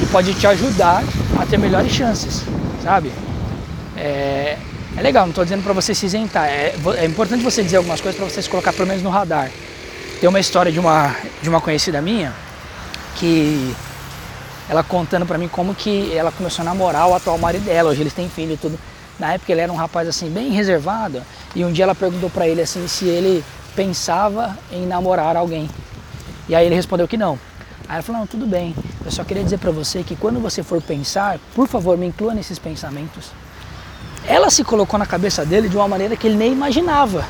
e 0.00 0.06
pode 0.06 0.34
te 0.34 0.46
ajudar 0.46 1.02
a 1.40 1.46
ter 1.46 1.58
melhores 1.58 1.90
chances, 1.90 2.44
sabe? 2.82 3.10
É, 3.96 4.58
é 4.96 5.02
legal, 5.02 5.24
não 5.24 5.30
estou 5.30 5.44
dizendo 5.44 5.62
para 5.62 5.74
você 5.74 5.94
se 5.94 6.06
isentar, 6.06 6.46
é, 6.46 6.74
é, 6.96 7.04
importante 7.04 7.44
você 7.44 7.62
dizer 7.62 7.76
algumas 7.76 8.00
coisas 8.00 8.18
para 8.18 8.28
você 8.28 8.40
se 8.40 8.48
colocar 8.48 8.72
pelo 8.72 8.88
menos 8.88 9.02
no 9.02 9.10
radar. 9.10 9.50
Tem 10.18 10.28
uma 10.28 10.40
história 10.40 10.72
de 10.72 10.80
uma, 10.80 11.14
de 11.42 11.48
uma 11.50 11.60
conhecida 11.60 12.00
minha 12.00 12.32
que 13.16 13.74
ela 14.70 14.82
contando 14.82 15.26
para 15.26 15.36
mim 15.36 15.48
como 15.48 15.74
que 15.74 16.14
ela 16.16 16.32
começou 16.32 16.62
a 16.62 16.64
namorar 16.64 17.06
o 17.08 17.14
atual 17.14 17.36
marido 17.36 17.64
dela, 17.66 17.90
hoje 17.90 18.00
eles 18.00 18.14
têm 18.14 18.28
filho 18.30 18.54
e 18.54 18.56
tudo. 18.56 18.78
Na 19.18 19.34
época 19.34 19.52
ele 19.52 19.60
era 19.60 19.70
um 19.70 19.76
rapaz 19.76 20.08
assim 20.08 20.30
bem 20.30 20.50
reservado 20.50 21.22
e 21.54 21.62
um 21.62 21.70
dia 21.70 21.84
ela 21.84 21.94
perguntou 21.94 22.30
para 22.30 22.48
ele 22.48 22.62
assim 22.62 22.88
se 22.88 23.06
ele 23.06 23.44
pensava 23.74 24.56
em 24.72 24.86
namorar 24.86 25.36
alguém. 25.36 25.68
E 26.48 26.54
aí 26.54 26.64
ele 26.64 26.74
respondeu 26.74 27.06
que 27.06 27.18
não. 27.18 27.38
Aí 27.86 27.96
ela 27.96 28.02
falou: 28.02 28.20
"Não, 28.20 28.26
tudo 28.26 28.46
bem. 28.46 28.74
Eu 29.04 29.10
só 29.10 29.24
queria 29.24 29.44
dizer 29.44 29.58
para 29.58 29.70
você 29.70 30.02
que 30.02 30.16
quando 30.16 30.40
você 30.40 30.62
for 30.62 30.80
pensar, 30.80 31.38
por 31.54 31.68
favor, 31.68 31.98
me 31.98 32.06
inclua 32.06 32.32
nesses 32.32 32.58
pensamentos." 32.58 33.30
Ela 34.28 34.50
se 34.50 34.64
colocou 34.64 34.98
na 34.98 35.06
cabeça 35.06 35.44
dele 35.44 35.68
de 35.68 35.76
uma 35.76 35.86
maneira 35.86 36.16
que 36.16 36.26
ele 36.26 36.36
nem 36.36 36.52
imaginava. 36.52 37.24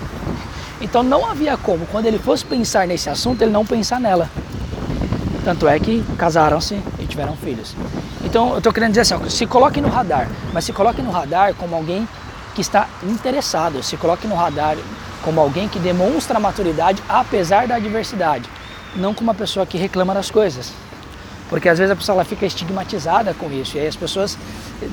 Então 0.81 1.03
não 1.03 1.29
havia 1.29 1.57
como, 1.57 1.87
quando 1.87 2.07
ele 2.07 2.19
fosse 2.19 2.45
pensar 2.45 2.87
nesse 2.87 3.11
assunto, 3.11 3.43
ele 3.43 3.51
não 3.51 3.67
pensar 3.67 4.01
nela. 4.01 4.31
Tanto 5.45 5.69
é 5.69 5.79
que 5.79 6.03
casaram-se 6.17 6.81
e 6.99 7.07
tiveram 7.07 7.37
filhos. 7.37 7.75
Então 8.25 8.53
eu 8.53 8.59
estou 8.59 8.73
querendo 8.73 8.91
dizer 8.91 9.03
assim, 9.15 9.29
se 9.29 9.47
coloque 9.47 9.81
no 9.81 9.89
radar, 9.89 10.29
mas 10.53 10.65
se 10.65 10.73
coloque 10.73 11.03
no 11.03 11.11
radar 11.11 11.55
como 11.55 11.77
alguém 11.77 12.09
que 12.55 12.63
está 12.63 12.89
interessado, 13.03 13.83
se 13.83 13.97
coloque 13.97 14.27
no 14.27 14.35
radar 14.35 14.77
como 15.23 15.41
alguém 15.41 15.69
que 15.69 15.79
demonstra 15.79 16.41
maturidade 16.41 17.03
apesar 17.09 17.69
da 17.69 17.77
adversidade, 17.77 18.49
não 18.95 19.13
como 19.13 19.31
uma 19.31 19.35
pessoa 19.35 19.67
que 19.67 19.77
reclama 19.77 20.15
das 20.15 20.31
coisas. 20.31 20.73
Porque 21.49 21.69
às 21.69 21.79
vezes 21.79 21.93
a 21.93 21.97
pessoa 21.97 22.17
ela 22.17 22.25
fica 22.25 22.45
estigmatizada 22.45 23.33
com 23.35 23.51
isso 23.53 23.77
e 23.77 23.81
aí 23.81 23.87
as 23.87 23.95
pessoas 23.95 24.37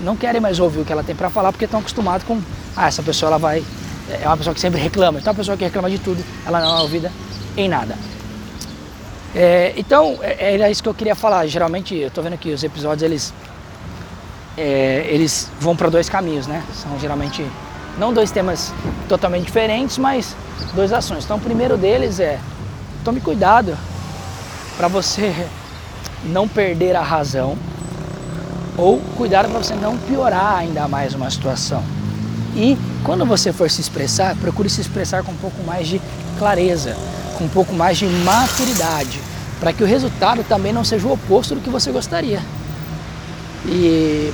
não 0.04 0.16
querem 0.16 0.40
mais 0.40 0.60
ouvir 0.60 0.82
o 0.82 0.86
que 0.86 0.92
ela 0.92 1.04
tem 1.04 1.16
para 1.16 1.30
falar 1.30 1.52
porque 1.52 1.66
estão 1.66 1.80
acostumadas 1.80 2.24
com, 2.24 2.40
ah, 2.76 2.88
essa 2.88 3.02
pessoa 3.02 3.30
ela 3.30 3.40
vai 3.40 3.64
é 4.10 4.28
uma 4.28 4.38
pessoa 4.38 4.54
que 4.54 4.60
sempre 4.60 4.80
reclama. 4.80 5.20
Então 5.20 5.32
a 5.32 5.36
pessoa 5.36 5.58
que 5.58 5.64
reclama 5.64 5.90
de 5.90 5.98
tudo, 5.98 6.24
ela 6.46 6.60
não 6.60 6.78
é 6.78 6.82
ouvida 6.82 7.12
em 7.56 7.70
nada. 7.70 7.96
É, 9.36 9.74
então, 9.76 10.20
é, 10.22 10.56
era 10.56 10.70
isso 10.70 10.84
que 10.84 10.90
eu 10.90 10.94
queria 10.94 11.16
falar. 11.16 11.46
Geralmente, 11.48 11.96
eu 11.96 12.08
estou 12.08 12.24
vendo 12.24 12.38
que 12.38 12.52
os 12.52 12.64
episódios 12.64 13.02
eles, 13.02 13.34
é, 14.58 15.06
eles 15.10 15.50
vão 15.60 15.76
para 15.76 15.90
dois 15.90 16.10
caminhos, 16.10 16.46
né? 16.46 16.64
São 16.74 17.00
geralmente 17.00 17.46
não 17.98 18.14
dois 18.14 18.32
temas 18.32 18.74
totalmente 19.08 19.46
diferentes, 19.46 19.98
mas 19.98 20.36
dois 20.74 20.92
ações. 20.92 21.24
Então, 21.24 21.38
o 21.38 21.42
primeiro 21.42 21.78
deles 21.78 22.20
é 22.20 22.40
tome 23.04 23.20
cuidado 23.22 23.78
para 24.78 24.88
você 24.88 25.34
não 26.26 26.48
perder 26.48 26.96
a 26.96 27.02
razão 27.02 27.58
ou 28.78 29.00
cuidado 29.16 29.50
para 29.50 29.60
você 29.60 29.76
não 29.76 29.98
piorar 29.98 30.58
ainda 30.58 30.88
mais 30.88 31.14
uma 31.14 31.30
situação. 31.30 31.84
E 32.56 32.78
quando 33.04 33.26
você 33.26 33.52
for 33.52 33.70
se 33.70 33.82
expressar, 33.82 34.36
procure 34.36 34.70
se 34.70 34.82
expressar 34.82 35.24
com 35.24 35.32
um 35.32 35.38
pouco 35.38 35.64
mais 35.64 35.88
de 35.88 36.02
clareza, 36.38 36.96
com 37.38 37.46
um 37.46 37.50
pouco 37.50 37.74
mais 37.74 37.98
de 37.98 38.06
maturidade, 38.06 39.20
para 39.60 39.74
que 39.74 39.84
o 39.84 39.88
resultado 39.88 40.44
também 40.44 40.74
não 40.74 40.84
seja 40.84 41.08
o 41.08 41.14
oposto 41.14 41.56
do 41.56 41.62
que 41.62 41.70
você 41.70 41.92
gostaria. 41.92 42.42
E 43.66 44.32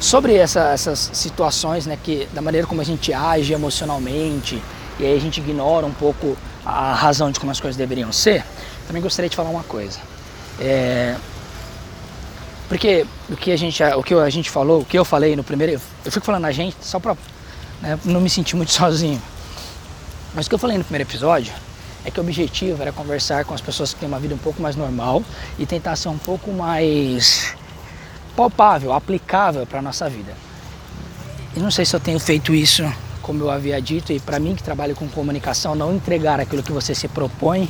sobre 0.00 0.34
essa, 0.34 0.70
essas 0.70 1.10
situações, 1.12 1.86
né, 1.86 1.98
que 2.02 2.28
da 2.32 2.40
maneira 2.40 2.66
como 2.66 2.80
a 2.80 2.84
gente 2.84 3.12
age 3.12 3.52
emocionalmente, 3.52 4.62
e 4.98 5.04
aí 5.04 5.16
a 5.16 5.20
gente 5.20 5.40
ignora 5.40 5.86
um 5.86 5.92
pouco 5.92 6.36
a 6.64 6.94
razão 6.94 7.30
de 7.30 7.40
como 7.40 7.50
as 7.50 7.60
coisas 7.60 7.76
deveriam 7.76 8.12
ser, 8.12 8.44
também 8.86 9.02
gostaria 9.02 9.28
de 9.28 9.36
falar 9.36 9.50
uma 9.50 9.62
coisa. 9.62 9.98
É, 10.60 11.16
porque 12.68 13.06
o 13.30 13.36
que 13.36 13.50
a 13.50 13.56
gente, 13.56 13.82
o 13.82 14.02
que 14.02 14.14
a 14.14 14.30
gente 14.30 14.50
falou, 14.50 14.82
o 14.82 14.84
que 14.84 14.98
eu 14.98 15.04
falei 15.04 15.34
no 15.34 15.42
primeiro, 15.42 15.80
eu 16.04 16.12
fico 16.12 16.24
falando 16.26 16.44
a 16.44 16.52
gente 16.52 16.76
só 16.82 17.00
para 17.00 17.16
né, 17.80 17.98
não 18.04 18.20
me 18.20 18.28
sentir 18.28 18.56
muito 18.56 18.72
sozinho. 18.72 19.20
Mas 20.34 20.46
o 20.46 20.48
que 20.48 20.54
eu 20.54 20.58
falei 20.58 20.76
no 20.76 20.84
primeiro 20.84 21.08
episódio 21.08 21.52
é 22.04 22.10
que 22.10 22.20
o 22.20 22.22
objetivo 22.22 22.80
era 22.82 22.92
conversar 22.92 23.44
com 23.44 23.54
as 23.54 23.60
pessoas 23.60 23.94
que 23.94 24.00
têm 24.00 24.08
uma 24.08 24.18
vida 24.18 24.34
um 24.34 24.38
pouco 24.38 24.60
mais 24.60 24.76
normal 24.76 25.22
e 25.58 25.64
tentar 25.64 25.96
ser 25.96 26.08
um 26.08 26.18
pouco 26.18 26.52
mais 26.52 27.54
palpável, 28.36 28.92
aplicável 28.92 29.66
para 29.66 29.80
nossa 29.80 30.08
vida. 30.08 30.32
E 31.56 31.60
não 31.60 31.70
sei 31.70 31.84
se 31.84 31.96
eu 31.96 32.00
tenho 32.00 32.20
feito 32.20 32.54
isso 32.54 32.84
como 33.28 33.44
eu 33.44 33.50
havia 33.50 33.78
dito, 33.78 34.10
e 34.10 34.18
para 34.18 34.38
mim 34.38 34.54
que 34.54 34.62
trabalho 34.62 34.96
com 34.96 35.06
comunicação, 35.06 35.74
não 35.74 35.94
entregar 35.94 36.40
aquilo 36.40 36.62
que 36.62 36.72
você 36.72 36.94
se 36.94 37.06
propõe 37.08 37.68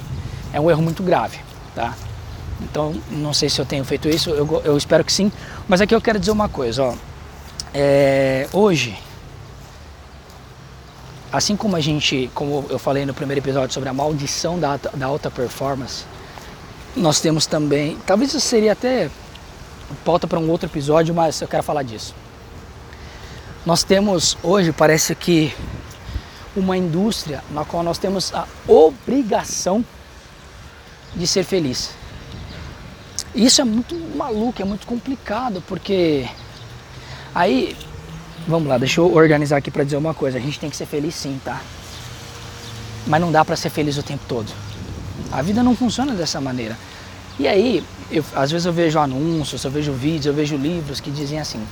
é 0.52 0.60
um 0.60 0.70
erro 0.70 0.80
muito 0.80 1.02
grave, 1.02 1.36
tá? 1.74 1.96
Então, 2.60 2.94
não 3.10 3.32
sei 3.32 3.48
se 3.48 3.60
eu 3.60 3.64
tenho 3.64 3.84
feito 3.84 4.08
isso, 4.08 4.30
eu, 4.30 4.62
eu 4.64 4.76
espero 4.76 5.04
que 5.04 5.12
sim. 5.12 5.30
Mas 5.68 5.80
aqui 5.80 5.94
eu 5.94 6.00
quero 6.00 6.18
dizer 6.18 6.32
uma 6.32 6.48
coisa, 6.48 6.84
ó. 6.84 6.94
É, 7.72 8.48
hoje, 8.52 8.98
assim 11.32 11.56
como 11.56 11.76
a 11.76 11.80
gente, 11.80 12.30
como 12.34 12.66
eu 12.68 12.78
falei 12.78 13.04
no 13.04 13.14
primeiro 13.14 13.40
episódio 13.40 13.72
sobre 13.72 13.88
a 13.88 13.92
maldição 13.92 14.58
da, 14.58 14.76
da 14.76 15.06
alta 15.06 15.30
performance, 15.30 16.04
nós 16.96 17.20
temos 17.20 17.46
também, 17.46 17.96
talvez 18.06 18.34
isso 18.34 18.40
seria 18.40 18.72
até 18.72 19.10
pauta 20.04 20.26
para 20.26 20.38
um 20.38 20.50
outro 20.50 20.68
episódio, 20.68 21.14
mas 21.14 21.40
eu 21.40 21.48
quero 21.48 21.62
falar 21.62 21.82
disso. 21.82 22.14
Nós 23.64 23.82
temos 23.82 24.36
hoje, 24.42 24.72
parece 24.72 25.14
que, 25.14 25.54
uma 26.56 26.76
indústria 26.76 27.44
na 27.50 27.64
qual 27.64 27.82
nós 27.82 27.98
temos 27.98 28.34
a 28.34 28.46
obrigação 28.66 29.84
de 31.14 31.26
ser 31.26 31.44
feliz. 31.44 31.90
Isso 33.34 33.60
é 33.60 33.64
muito 33.64 33.94
maluco, 34.16 34.60
é 34.60 34.64
muito 34.64 34.86
complicado, 34.86 35.62
porque 35.66 36.26
aí, 37.34 37.76
vamos 38.46 38.68
lá, 38.68 38.78
deixa 38.78 39.00
eu 39.00 39.14
organizar 39.14 39.58
aqui 39.58 39.70
para 39.70 39.84
dizer 39.84 39.96
uma 39.96 40.14
coisa. 40.14 40.38
A 40.38 40.40
gente 40.40 40.58
tem 40.58 40.70
que 40.70 40.76
ser 40.76 40.86
feliz 40.86 41.14
sim, 41.14 41.38
tá? 41.44 41.60
Mas 43.06 43.20
não 43.20 43.30
dá 43.30 43.44
para 43.44 43.56
ser 43.56 43.70
feliz 43.70 43.96
o 43.98 44.02
tempo 44.02 44.24
todo. 44.28 44.50
A 45.30 45.42
vida 45.42 45.62
não 45.62 45.76
funciona 45.76 46.14
dessa 46.14 46.40
maneira. 46.40 46.76
E 47.38 47.46
aí, 47.46 47.84
eu, 48.10 48.24
às 48.34 48.50
vezes 48.50 48.66
eu 48.66 48.72
vejo 48.72 48.98
anúncios, 48.98 49.62
eu 49.62 49.70
vejo 49.70 49.92
vídeos, 49.92 50.26
eu 50.26 50.34
vejo 50.34 50.56
livros 50.56 51.00
que 51.00 51.10
dizem 51.10 51.38
assim: 51.38 51.62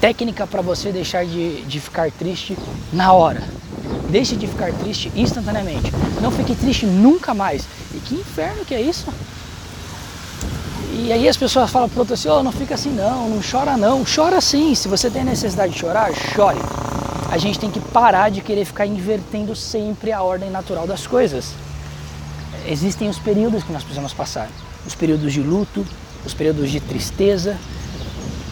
técnica 0.00 0.46
para 0.46 0.62
você 0.62 0.92
deixar 0.92 1.24
de, 1.24 1.62
de 1.62 1.80
ficar 1.80 2.10
triste 2.10 2.56
na 2.92 3.12
hora. 3.12 3.42
Deixe 4.10 4.36
de 4.36 4.46
ficar 4.46 4.72
triste 4.72 5.10
instantaneamente. 5.16 5.90
Não 6.20 6.30
fique 6.30 6.54
triste 6.54 6.84
nunca 6.86 7.32
mais. 7.32 7.64
E 7.94 7.98
que 7.98 8.14
inferno 8.14 8.64
que 8.64 8.74
é 8.74 8.80
isso? 8.80 9.06
E 11.02 11.10
aí 11.12 11.26
as 11.26 11.36
pessoas 11.36 11.70
falam 11.70 11.88
para 11.88 11.98
outro 11.98 12.12
assim, 12.12 12.28
oh, 12.28 12.42
não 12.42 12.52
fica 12.52 12.74
assim 12.74 12.90
não, 12.90 13.30
não 13.30 13.40
chora 13.40 13.74
não. 13.74 14.04
Chora 14.04 14.38
sim, 14.38 14.74
se 14.74 14.86
você 14.86 15.08
tem 15.08 15.24
necessidade 15.24 15.72
de 15.72 15.78
chorar, 15.78 16.12
chore. 16.12 16.58
A 17.30 17.38
gente 17.38 17.58
tem 17.58 17.70
que 17.70 17.80
parar 17.80 18.30
de 18.30 18.42
querer 18.42 18.66
ficar 18.66 18.84
invertendo 18.84 19.56
sempre 19.56 20.12
a 20.12 20.22
ordem 20.22 20.50
natural 20.50 20.86
das 20.86 21.06
coisas. 21.06 21.54
Existem 22.66 23.08
os 23.08 23.18
períodos 23.18 23.64
que 23.64 23.72
nós 23.72 23.82
precisamos 23.82 24.12
passar. 24.12 24.48
Os 24.86 24.94
períodos 24.94 25.32
de 25.32 25.40
luto, 25.40 25.86
os 26.24 26.34
períodos 26.34 26.70
de 26.70 26.80
tristeza, 26.80 27.56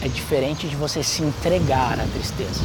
é 0.01 0.07
diferente 0.07 0.67
de 0.67 0.75
você 0.75 1.03
se 1.03 1.21
entregar 1.21 1.99
à 1.99 2.03
tristeza. 2.05 2.61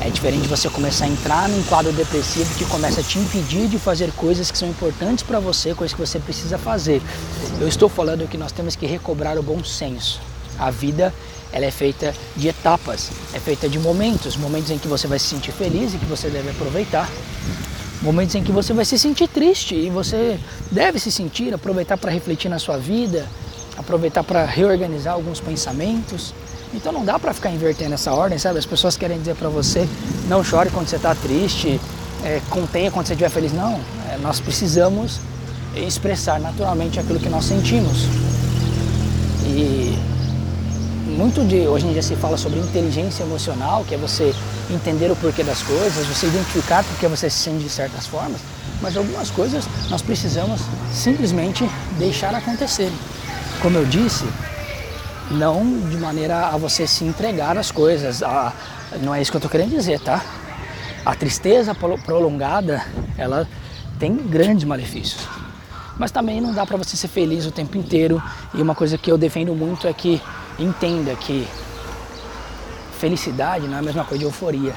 É 0.00 0.10
diferente 0.10 0.42
de 0.42 0.48
você 0.48 0.68
começar 0.70 1.06
a 1.06 1.08
entrar 1.08 1.48
num 1.48 1.62
quadro 1.64 1.92
depressivo 1.92 2.54
que 2.56 2.64
começa 2.66 3.00
a 3.00 3.02
te 3.02 3.18
impedir 3.18 3.66
de 3.66 3.78
fazer 3.78 4.12
coisas 4.12 4.50
que 4.50 4.56
são 4.56 4.68
importantes 4.68 5.24
para 5.24 5.40
você, 5.40 5.74
coisas 5.74 5.94
que 5.94 6.00
você 6.00 6.20
precisa 6.20 6.56
fazer. 6.56 7.02
Eu 7.60 7.66
estou 7.66 7.88
falando 7.88 8.28
que 8.28 8.38
nós 8.38 8.52
temos 8.52 8.76
que 8.76 8.86
recobrar 8.86 9.36
o 9.36 9.42
bom 9.42 9.62
senso. 9.64 10.20
A 10.58 10.70
vida 10.70 11.12
ela 11.52 11.64
é 11.64 11.70
feita 11.70 12.14
de 12.36 12.48
etapas, 12.48 13.10
é 13.32 13.40
feita 13.40 13.68
de 13.68 13.78
momentos, 13.78 14.36
momentos 14.36 14.70
em 14.70 14.78
que 14.78 14.86
você 14.86 15.06
vai 15.06 15.18
se 15.18 15.26
sentir 15.26 15.52
feliz 15.52 15.94
e 15.94 15.98
que 15.98 16.04
você 16.04 16.28
deve 16.28 16.50
aproveitar, 16.50 17.10
momentos 18.02 18.34
em 18.34 18.42
que 18.42 18.52
você 18.52 18.72
vai 18.72 18.84
se 18.84 18.98
sentir 18.98 19.28
triste 19.28 19.74
e 19.74 19.90
você 19.90 20.38
deve 20.70 21.00
se 21.00 21.10
sentir, 21.10 21.52
aproveitar 21.52 21.96
para 21.96 22.10
refletir 22.10 22.48
na 22.48 22.58
sua 22.58 22.76
vida, 22.76 23.26
aproveitar 23.76 24.22
para 24.22 24.44
reorganizar 24.44 25.14
alguns 25.14 25.40
pensamentos. 25.40 26.34
Então 26.74 26.92
não 26.92 27.04
dá 27.04 27.18
para 27.18 27.32
ficar 27.32 27.50
invertendo 27.50 27.94
essa 27.94 28.12
ordem, 28.12 28.38
sabe? 28.38 28.58
As 28.58 28.66
pessoas 28.66 28.96
querem 28.96 29.18
dizer 29.18 29.34
para 29.34 29.48
você, 29.48 29.88
não 30.28 30.44
chore 30.44 30.70
quando 30.70 30.88
você 30.88 30.96
está 30.96 31.14
triste, 31.14 31.80
é, 32.24 32.40
contenha 32.50 32.90
quando 32.90 33.06
você 33.06 33.14
estiver 33.14 33.30
feliz. 33.30 33.52
Não, 33.52 33.80
é, 34.10 34.18
nós 34.20 34.40
precisamos 34.40 35.20
expressar 35.74 36.40
naturalmente 36.40 36.98
aquilo 36.98 37.18
que 37.18 37.28
nós 37.28 37.44
sentimos. 37.44 38.04
E 39.44 39.98
muito 41.06 41.44
de 41.46 41.66
hoje 41.66 41.86
em 41.86 41.92
dia 41.92 42.02
se 42.02 42.14
fala 42.16 42.36
sobre 42.36 42.60
inteligência 42.60 43.22
emocional, 43.22 43.84
que 43.84 43.94
é 43.94 43.98
você 43.98 44.34
entender 44.70 45.10
o 45.10 45.16
porquê 45.16 45.42
das 45.42 45.62
coisas, 45.62 46.06
você 46.06 46.26
identificar 46.26 46.84
porque 46.84 47.06
você 47.08 47.30
se 47.30 47.38
sente 47.38 47.64
de 47.64 47.70
certas 47.70 48.06
formas, 48.06 48.40
mas 48.80 48.96
algumas 48.96 49.30
coisas 49.30 49.64
nós 49.88 50.02
precisamos 50.02 50.60
simplesmente 50.92 51.68
deixar 51.98 52.34
acontecer. 52.34 52.92
Como 53.60 53.76
eu 53.78 53.86
disse, 53.86 54.24
não 55.30 55.88
de 55.88 55.96
maneira 55.96 56.48
a 56.48 56.56
você 56.56 56.86
se 56.86 57.04
entregar 57.04 57.56
às 57.56 57.70
coisas. 57.70 58.22
A, 58.22 58.52
não 59.02 59.14
é 59.14 59.20
isso 59.20 59.30
que 59.30 59.36
eu 59.36 59.40
estou 59.40 59.50
querendo 59.50 59.70
dizer, 59.70 60.00
tá? 60.00 60.24
A 61.04 61.14
tristeza 61.14 61.74
prolongada, 61.74 62.84
ela 63.16 63.48
tem 63.98 64.16
grandes 64.16 64.64
malefícios. 64.64 65.26
Mas 65.98 66.10
também 66.10 66.40
não 66.40 66.54
dá 66.54 66.64
para 66.64 66.76
você 66.76 66.96
ser 66.96 67.08
feliz 67.08 67.44
o 67.46 67.50
tempo 67.50 67.76
inteiro. 67.76 68.22
E 68.54 68.62
uma 68.62 68.74
coisa 68.74 68.96
que 68.96 69.10
eu 69.10 69.18
defendo 69.18 69.54
muito 69.54 69.86
é 69.86 69.92
que 69.92 70.20
entenda 70.58 71.14
que 71.16 71.46
felicidade 72.98 73.66
não 73.66 73.76
é 73.76 73.78
a 73.80 73.82
mesma 73.82 74.04
coisa 74.04 74.18
de 74.18 74.24
euforia. 74.24 74.74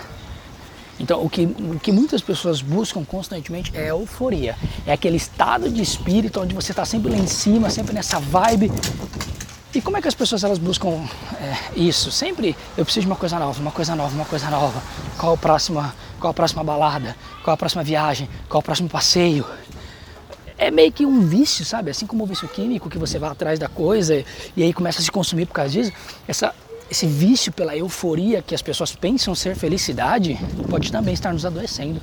Então, 0.99 1.23
o 1.23 1.29
que, 1.29 1.45
o 1.45 1.79
que 1.79 1.91
muitas 1.91 2.21
pessoas 2.21 2.61
buscam 2.61 3.03
constantemente 3.03 3.71
é 3.75 3.89
euforia. 3.89 4.55
É 4.85 4.93
aquele 4.93 5.17
estado 5.17 5.69
de 5.69 5.81
espírito 5.81 6.39
onde 6.39 6.53
você 6.53 6.71
está 6.71 6.85
sempre 6.85 7.11
lá 7.11 7.17
em 7.17 7.27
cima, 7.27 7.69
sempre 7.69 7.93
nessa 7.93 8.19
vibe 8.19 8.71
e 9.73 9.81
como 9.81 9.95
é 9.95 10.01
que 10.01 10.07
as 10.07 10.13
pessoas 10.13 10.43
elas 10.43 10.57
buscam 10.57 10.89
é, 11.39 11.79
isso? 11.79 12.11
Sempre 12.11 12.55
eu 12.77 12.83
preciso 12.83 13.05
de 13.05 13.07
uma 13.07 13.15
coisa 13.15 13.39
nova, 13.39 13.59
uma 13.61 13.71
coisa 13.71 13.95
nova, 13.95 14.13
uma 14.13 14.25
coisa 14.25 14.49
nova. 14.49 14.81
Qual 15.17 15.33
a 15.33 15.37
próxima, 15.37 15.95
qual 16.19 16.31
a 16.31 16.33
próxima 16.33 16.63
balada? 16.63 17.15
Qual 17.41 17.53
a 17.53 17.57
próxima 17.57 17.81
viagem? 17.81 18.29
Qual 18.49 18.59
o 18.59 18.63
próximo 18.63 18.89
passeio? 18.89 19.45
É 20.57 20.69
meio 20.69 20.91
que 20.91 21.05
um 21.05 21.21
vício, 21.21 21.63
sabe? 21.63 21.89
Assim 21.89 22.05
como 22.05 22.23
o 22.23 22.27
vício 22.27 22.47
químico 22.49 22.89
que 22.89 22.97
você 22.97 23.17
vai 23.17 23.31
atrás 23.31 23.57
da 23.57 23.69
coisa 23.69 24.23
e 24.55 24.61
aí 24.61 24.73
começa 24.73 24.99
a 24.99 25.03
se 25.03 25.09
consumir 25.09 25.45
por 25.45 25.53
causa 25.53 25.71
disso. 25.71 25.93
Essa, 26.27 26.53
esse 26.89 27.05
vício 27.05 27.51
pela 27.53 27.75
euforia 27.75 28.41
que 28.41 28.53
as 28.53 28.61
pessoas 28.61 28.93
pensam 28.93 29.33
ser 29.33 29.55
felicidade 29.55 30.37
pode 30.69 30.91
também 30.91 31.13
estar 31.13 31.31
nos 31.31 31.45
adoecendo. 31.45 32.01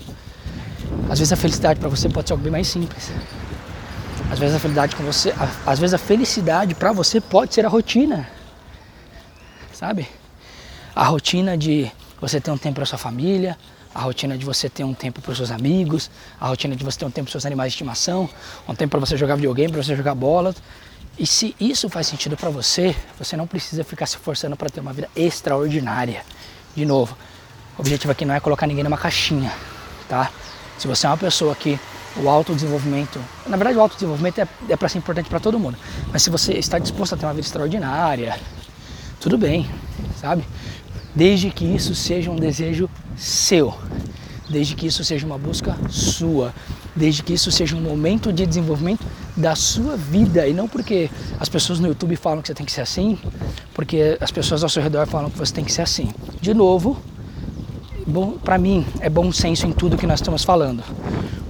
Às 1.11 1.19
vezes 1.19 1.33
a 1.33 1.37
felicidade 1.37 1.79
para 1.79 1.89
você 1.91 2.09
pode 2.09 2.29
ser 2.29 2.33
algo 2.33 2.43
bem 2.43 2.53
mais 2.53 2.67
simples. 2.67 3.11
Às 4.31 4.39
vezes 4.39 4.57
a 4.57 4.59
felicidade 4.59 4.95
com 4.95 5.03
você, 5.05 5.35
às 5.67 5.79
vezes 5.79 5.95
a 5.95 5.99
felicidade 5.99 6.75
para 6.75 6.93
você 6.93 7.21
pode 7.21 7.55
ser 7.55 7.65
a 7.65 7.69
rotina. 7.69 8.29
Sabe? 9.73 10.09
A 10.95 11.05
rotina 11.05 11.57
de 11.57 11.91
você 12.21 12.41
ter 12.41 12.51
um 12.51 12.59
tempo 12.59 12.77
para 12.77 12.87
sua 12.87 12.99
família, 12.99 13.57
a 13.95 14.01
rotina 14.01 14.37
de 14.37 14.45
você 14.45 14.69
ter 14.69 14.85
um 14.85 14.93
tempo 14.93 15.21
para 15.23 15.35
seus 15.35 15.51
amigos, 15.51 16.11
a 16.41 16.49
rotina 16.49 16.77
de 16.77 16.85
você 16.85 16.99
ter 16.99 17.05
um 17.05 17.11
tempo 17.11 17.27
para 17.27 17.33
seus 17.33 17.47
animais 17.47 17.73
de 17.73 17.77
estimação, 17.77 18.29
um 18.69 18.75
tempo 18.75 18.91
para 18.91 19.01
você 19.01 19.17
jogar 19.17 19.37
videogame, 19.37 19.73
para 19.73 19.83
você 19.83 19.97
jogar 19.97 20.15
bola. 20.15 20.55
E 21.19 21.27
se 21.27 21.55
isso 21.59 21.89
faz 21.89 22.07
sentido 22.07 22.37
para 22.37 22.51
você, 22.51 22.95
você 23.19 23.37
não 23.37 23.47
precisa 23.47 23.83
ficar 23.83 24.07
se 24.07 24.17
forçando 24.17 24.57
para 24.57 24.69
ter 24.69 24.81
uma 24.81 24.93
vida 24.93 25.09
extraordinária. 25.17 26.23
De 26.77 26.85
novo, 26.85 27.17
o 27.77 27.81
objetivo 27.81 28.13
aqui 28.13 28.25
não 28.25 28.35
é 28.35 28.41
colocar 28.41 28.67
ninguém 28.67 28.85
numa 28.85 28.99
caixinha, 28.99 29.53
tá? 30.09 30.31
Se 30.79 30.87
você 30.87 31.07
é 31.07 31.11
uma 31.11 31.17
pessoa 31.17 31.57
que 31.57 31.79
o 32.17 32.29
autodesenvolvimento. 32.29 33.21
Na 33.47 33.57
verdade, 33.57 33.77
o 33.77 33.81
autodesenvolvimento 33.81 34.41
é, 34.41 34.49
é 34.69 34.77
para 34.77 34.89
ser 34.89 34.99
importante 34.99 35.29
para 35.29 35.41
todo 35.41 35.59
mundo. 35.59 35.77
Mas 36.13 36.23
se 36.23 36.31
você 36.31 36.55
está 36.55 36.79
disposto 36.79 37.15
a 37.15 37.17
ter 37.17 37.27
uma 37.27 37.33
vida 37.33 37.47
extraordinária, 37.47 38.39
tudo 39.21 39.37
bem, 39.37 39.69
sabe? 40.21 40.45
Desde 41.15 41.51
que 41.51 41.65
isso 41.65 41.95
seja 41.95 42.31
um 42.31 42.37
desejo 42.37 42.89
seu, 43.17 43.75
desde 44.49 44.75
que 44.75 44.87
isso 44.87 45.05
seja 45.05 45.27
uma 45.27 45.39
busca 45.39 45.77
sua, 45.89 46.55
desde 46.95 47.23
que 47.23 47.33
isso 47.33 47.51
seja 47.51 47.77
um 47.77 47.81
momento 47.81 48.33
de 48.33 48.47
desenvolvimento 48.47 49.05
da 49.37 49.55
sua 49.55 49.97
vida 49.97 50.47
e 50.47 50.53
não 50.53 50.69
porque 50.69 51.11
as 51.39 51.49
pessoas 51.49 51.79
no 51.79 51.89
YouTube 51.89 52.17
falam 52.17 52.43
que 52.43 52.49
você 52.49 52.55
tem 52.55 52.67
que 52.67 52.73
ser 52.73 52.81
assim, 52.81 53.19
porque 53.75 54.17
as 54.21 54.31
pessoas 54.31 54.63
ao 54.63 54.69
seu 54.69 54.83
redor 54.83 55.07
falam 55.07 55.31
que 55.31 55.39
você 55.39 55.53
tem 55.53 55.65
que 55.65 55.73
ser 55.73 55.83
assim. 55.83 56.11
De 56.41 56.55
novo, 56.55 56.97
para 58.43 58.59
mim 58.59 58.87
é 59.01 59.09
bom 59.09 59.31
senso 59.33 59.67
em 59.67 59.73
tudo 59.73 59.97
que 59.97 60.07
nós 60.07 60.21
estamos 60.21 60.45
falando. 60.45 60.83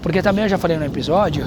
Porque 0.09 0.23
também 0.23 0.45
eu 0.45 0.49
já 0.49 0.57
falei 0.57 0.79
no 0.79 0.87
episódio 0.87 1.45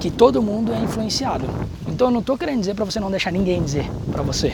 que 0.00 0.10
todo 0.10 0.42
mundo 0.42 0.72
é 0.72 0.80
influenciado. 0.80 1.48
Então 1.86 2.08
eu 2.08 2.10
não 2.10 2.18
estou 2.18 2.36
querendo 2.36 2.58
dizer 2.58 2.74
para 2.74 2.84
você 2.84 2.98
não 2.98 3.08
deixar 3.08 3.30
ninguém 3.30 3.62
dizer 3.62 3.88
para 4.10 4.20
você. 4.20 4.52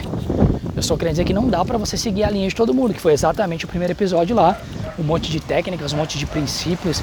Eu 0.74 0.80
estou 0.80 0.98
querendo 0.98 1.14
dizer 1.14 1.24
que 1.24 1.32
não 1.32 1.48
dá 1.48 1.64
para 1.64 1.78
você 1.78 1.96
seguir 1.96 2.22
a 2.22 2.28
linha 2.28 2.46
de 2.46 2.54
todo 2.54 2.74
mundo, 2.74 2.92
que 2.92 3.00
foi 3.00 3.14
exatamente 3.14 3.64
o 3.64 3.68
primeiro 3.68 3.94
episódio 3.94 4.36
lá. 4.36 4.60
Um 4.98 5.02
monte 5.02 5.30
de 5.30 5.40
técnicas, 5.40 5.94
um 5.94 5.96
monte 5.96 6.18
de 6.18 6.26
princípios 6.26 7.02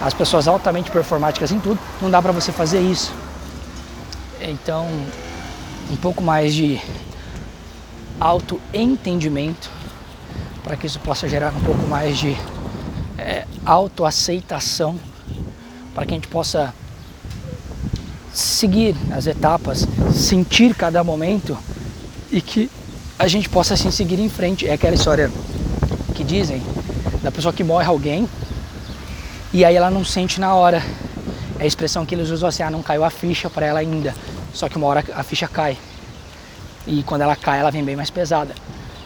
as 0.00 0.12
pessoas 0.12 0.48
altamente 0.48 0.90
performáticas 0.90 1.52
em 1.52 1.60
tudo, 1.60 1.78
não 2.02 2.10
dá 2.10 2.20
para 2.20 2.32
você 2.32 2.50
fazer 2.50 2.80
isso. 2.80 3.14
Então, 4.40 4.88
um 5.88 5.96
pouco 5.98 6.20
mais 6.20 6.52
de 6.52 6.80
autoentendimento 8.18 9.70
para 10.64 10.76
que 10.76 10.88
isso 10.88 10.98
possa 10.98 11.28
gerar 11.28 11.52
um 11.54 11.60
pouco 11.60 11.86
mais 11.86 12.18
de 12.18 12.36
é, 13.16 13.44
autoaceitação, 13.64 14.98
para 15.98 16.06
que 16.06 16.14
a 16.14 16.16
gente 16.16 16.28
possa 16.28 16.72
seguir 18.32 18.94
as 19.10 19.26
etapas, 19.26 19.84
sentir 20.14 20.72
cada 20.72 21.02
momento 21.02 21.58
e 22.30 22.40
que 22.40 22.70
a 23.18 23.26
gente 23.26 23.48
possa 23.48 23.74
assim 23.74 23.90
seguir 23.90 24.20
em 24.20 24.28
frente. 24.28 24.64
É 24.68 24.74
aquela 24.74 24.94
história 24.94 25.28
que 26.14 26.22
dizem 26.22 26.62
da 27.20 27.32
pessoa 27.32 27.52
que 27.52 27.64
morre 27.64 27.86
alguém 27.86 28.28
e 29.52 29.64
aí 29.64 29.74
ela 29.74 29.90
não 29.90 30.04
sente 30.04 30.38
na 30.38 30.54
hora. 30.54 30.80
É 31.58 31.64
a 31.64 31.66
expressão 31.66 32.06
que 32.06 32.14
eles 32.14 32.30
usam 32.30 32.48
assim, 32.48 32.62
ah, 32.62 32.70
não 32.70 32.80
caiu 32.80 33.02
a 33.02 33.10
ficha 33.10 33.50
para 33.50 33.66
ela 33.66 33.80
ainda. 33.80 34.14
Só 34.54 34.68
que 34.68 34.76
uma 34.76 34.86
hora 34.86 35.04
a 35.16 35.24
ficha 35.24 35.48
cai. 35.48 35.76
E 36.86 37.02
quando 37.02 37.22
ela 37.22 37.34
cai, 37.34 37.58
ela 37.58 37.72
vem 37.72 37.82
bem 37.82 37.96
mais 37.96 38.08
pesada. 38.08 38.54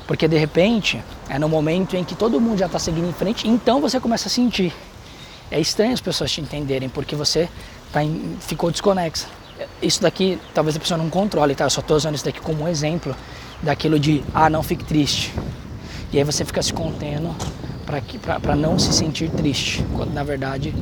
Porque 0.07 0.29
de 0.29 0.37
repente, 0.37 1.03
é 1.31 1.39
no 1.39 1.49
momento 1.49 1.97
em 1.97 2.05
que 2.05 2.15
todo 2.15 2.39
mundo 2.39 2.59
já 2.59 2.67
está 2.67 2.79
seguindo 2.79 3.09
em 3.09 3.15
frente, 3.15 3.49
então 3.49 3.81
você 3.81 3.99
começa 3.99 4.29
a 4.29 4.31
sentir. 4.31 4.75
É 5.53 5.61
estranho 5.61 5.93
as 5.93 6.01
pessoas 6.01 6.33
te 6.33 6.41
entenderem, 6.41 6.89
porque 6.89 7.15
você 7.15 7.47
tá 7.93 8.03
em, 8.03 8.37
ficou 8.41 8.71
desconexa. 8.71 9.27
Isso 9.83 10.01
daqui, 10.01 10.39
talvez 10.55 10.75
a 10.75 10.81
pessoa 10.81 10.97
não 10.97 11.11
controle, 11.11 11.55
tá? 11.55 11.65
Eu 11.65 11.71
só 11.71 11.83
estou 11.83 11.95
usando 11.95 12.15
isso 12.15 12.25
daqui 12.25 12.41
como 12.41 12.65
um 12.65 12.69
exemplo 12.69 13.15
daquilo 13.63 14.01
de, 14.01 14.25
ah, 14.33 14.49
não 14.49 14.63
fique 14.63 14.83
triste. 14.83 15.31
E 16.11 16.17
aí 16.17 16.25
você 16.25 16.43
fica 16.43 16.63
se 16.63 16.73
contendo 16.73 17.37
para 17.85 18.57
não 18.57 18.79
se 18.79 18.95
sentir 18.95 19.31
triste, 19.31 19.85
quando 19.95 20.15
na 20.15 20.25
verdade 20.25 20.75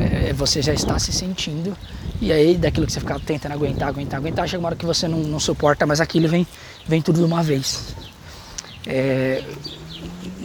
é, 0.00 0.32
você 0.32 0.60
já 0.60 0.74
está 0.74 0.98
se 0.98 1.12
sentindo. 1.12 1.76
E 2.20 2.32
aí, 2.32 2.56
daquilo 2.56 2.86
que 2.86 2.92
você 2.92 2.98
fica 2.98 3.20
tentando 3.20 3.52
aguentar, 3.52 3.88
aguentar, 3.88 4.18
aguentar, 4.18 4.48
chega 4.48 4.58
uma 4.58 4.68
hora 4.68 4.76
que 4.76 4.86
você 4.86 5.06
não, 5.06 5.18
não 5.18 5.38
suporta, 5.38 5.86
mas 5.86 6.00
aquilo 6.00 6.26
vem, 6.26 6.44
vem 6.84 7.00
tudo 7.00 7.20
de 7.20 7.24
uma 7.24 7.44
vez. 7.44 7.94
É, 8.86 9.44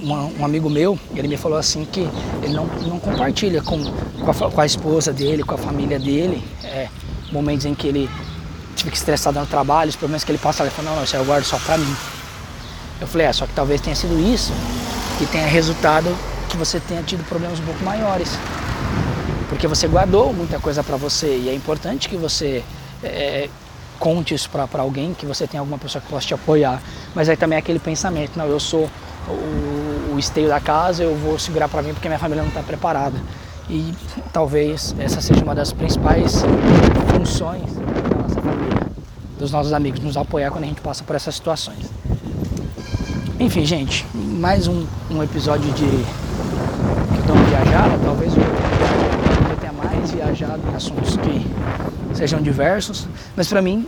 um, 0.02 0.42
um, 0.42 0.46
amigo 0.46 0.70
meu, 0.70 0.98
ele 1.16 1.28
me 1.28 1.38
falou 1.38 1.58
assim 1.58 1.86
que 1.86 2.08
ele 2.42 2.54
não, 2.54 2.66
não 2.66 3.00
compartilha 3.00 3.62
com, 3.62 3.84
com 3.84 4.32
a, 4.32 4.52
com, 4.52 4.62
a, 4.62 4.66
esposa 4.66 5.14
dele, 5.14 5.44
com 5.44 5.56
a 5.56 5.58
família 5.58 6.00
dele, 6.00 6.44
é, 6.64 6.88
momentos 7.32 7.66
em 7.66 7.76
que 7.76 7.88
ele 7.88 8.10
fica 8.76 8.96
estressado 8.96 9.40
no 9.40 9.46
trabalho, 9.46 9.90
os 9.90 9.96
problemas 9.96 10.24
que 10.24 10.32
ele 10.32 10.40
passa, 10.40 10.64
ele 10.64 10.72
falou, 10.72 10.92
não, 10.92 10.98
não, 10.98 11.04
isso 11.04 11.16
eu 11.16 11.26
guardo 11.26 11.44
só 11.44 11.58
pra 11.60 11.78
mim. 11.78 11.96
Eu 13.00 13.08
falei, 13.08 13.28
é, 13.28 13.34
só 13.34 13.46
que 13.46 13.54
talvez 13.54 13.82
tenha 13.82 13.96
sido 13.96 14.20
isso 14.20 14.52
que 15.18 15.26
tenha 15.26 15.46
resultado 15.46 16.16
que 16.50 16.58
você 16.58 16.80
tenha 16.80 17.02
tido 17.04 17.24
problemas 17.28 17.60
um 17.60 17.64
pouco 17.64 17.84
maiores. 17.84 18.30
Porque 19.50 19.68
você 19.68 19.88
guardou 19.88 20.34
muita 20.34 20.60
coisa 20.60 20.84
para 20.84 20.98
você 20.98 21.38
e 21.38 21.50
é 21.50 21.54
importante 21.54 22.10
que 22.10 22.18
você 22.18 22.64
é, 23.04 23.50
conte 24.00 24.34
isso 24.34 24.50
para 24.50 24.82
alguém, 24.82 25.14
que 25.14 25.26
você 25.26 25.46
tenha 25.46 25.62
alguma 25.62 25.78
pessoa 25.78 26.02
que 26.02 26.10
possa 26.10 26.28
te 26.28 26.34
apoiar. 26.34 26.82
Mas 27.14 27.30
aí 27.30 27.38
também 27.38 27.56
é 27.56 27.60
aquele 27.60 27.80
pensamento, 27.80 28.38
não, 28.38 28.46
eu 28.48 28.60
sou 28.60 28.90
o, 29.28 29.32
o 30.14 30.20
esteio 30.20 30.48
da 30.48 30.60
casa, 30.60 31.04
eu 31.04 31.16
vou 31.16 31.40
segurar 31.40 31.68
para 31.68 31.82
mim 31.82 31.94
porque 31.94 32.08
minha 32.08 32.20
família 32.20 32.42
não 32.42 32.50
está 32.50 32.62
preparada. 32.62 33.18
E 33.70 33.94
talvez 34.34 34.94
essa 35.00 35.22
seja 35.22 35.44
uma 35.44 35.56
das 35.56 35.72
principais 35.72 36.44
funções 37.16 37.74
da 37.74 38.18
nossa 38.18 38.42
família, 38.42 38.88
dos 39.40 39.52
nossos 39.52 39.74
amigos, 39.74 40.00
nos 40.02 40.18
apoiar 40.18 40.52
quando 40.52 40.66
a 40.66 40.68
gente 40.68 40.82
passa 40.82 41.04
por 41.04 41.16
essas 41.16 41.36
situações. 41.36 41.90
Enfim, 43.40 43.66
gente, 43.66 44.06
mais 44.14 44.68
um, 44.68 44.86
um 45.10 45.24
episódio 45.24 45.72
de 45.72 45.86
que 45.86 47.30
eu 47.30 47.36
viajada, 47.50 47.98
talvez 48.04 48.36
eu, 48.36 48.44
eu 48.44 49.58
tenha 49.60 49.74
mais 49.74 50.12
viajado 50.12 50.62
em 50.72 50.76
assuntos 50.76 51.18
que 51.18 51.48
sejam 52.14 52.42
diversos, 52.42 53.08
mas 53.36 53.48
para 53.48 53.62
mim 53.62 53.88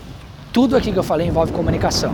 tudo 0.54 0.78
aqui 0.78 0.92
que 0.92 1.00
eu 1.00 1.04
falei 1.04 1.28
envolve 1.28 1.52
comunicação. 1.52 2.14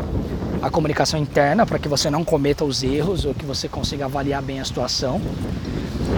A 0.62 0.70
comunicação 0.70 1.20
interna 1.20 1.66
para 1.66 1.80
que 1.80 1.88
você 1.88 2.10
não 2.10 2.24
cometa 2.24 2.66
os 2.66 2.84
erros 2.84 3.26
ou 3.26 3.34
que 3.34 3.46
você 3.46 3.68
consiga 3.68 4.06
avaliar 4.06 4.42
bem 4.42 4.60
a 4.60 4.66
situação. 4.66 5.22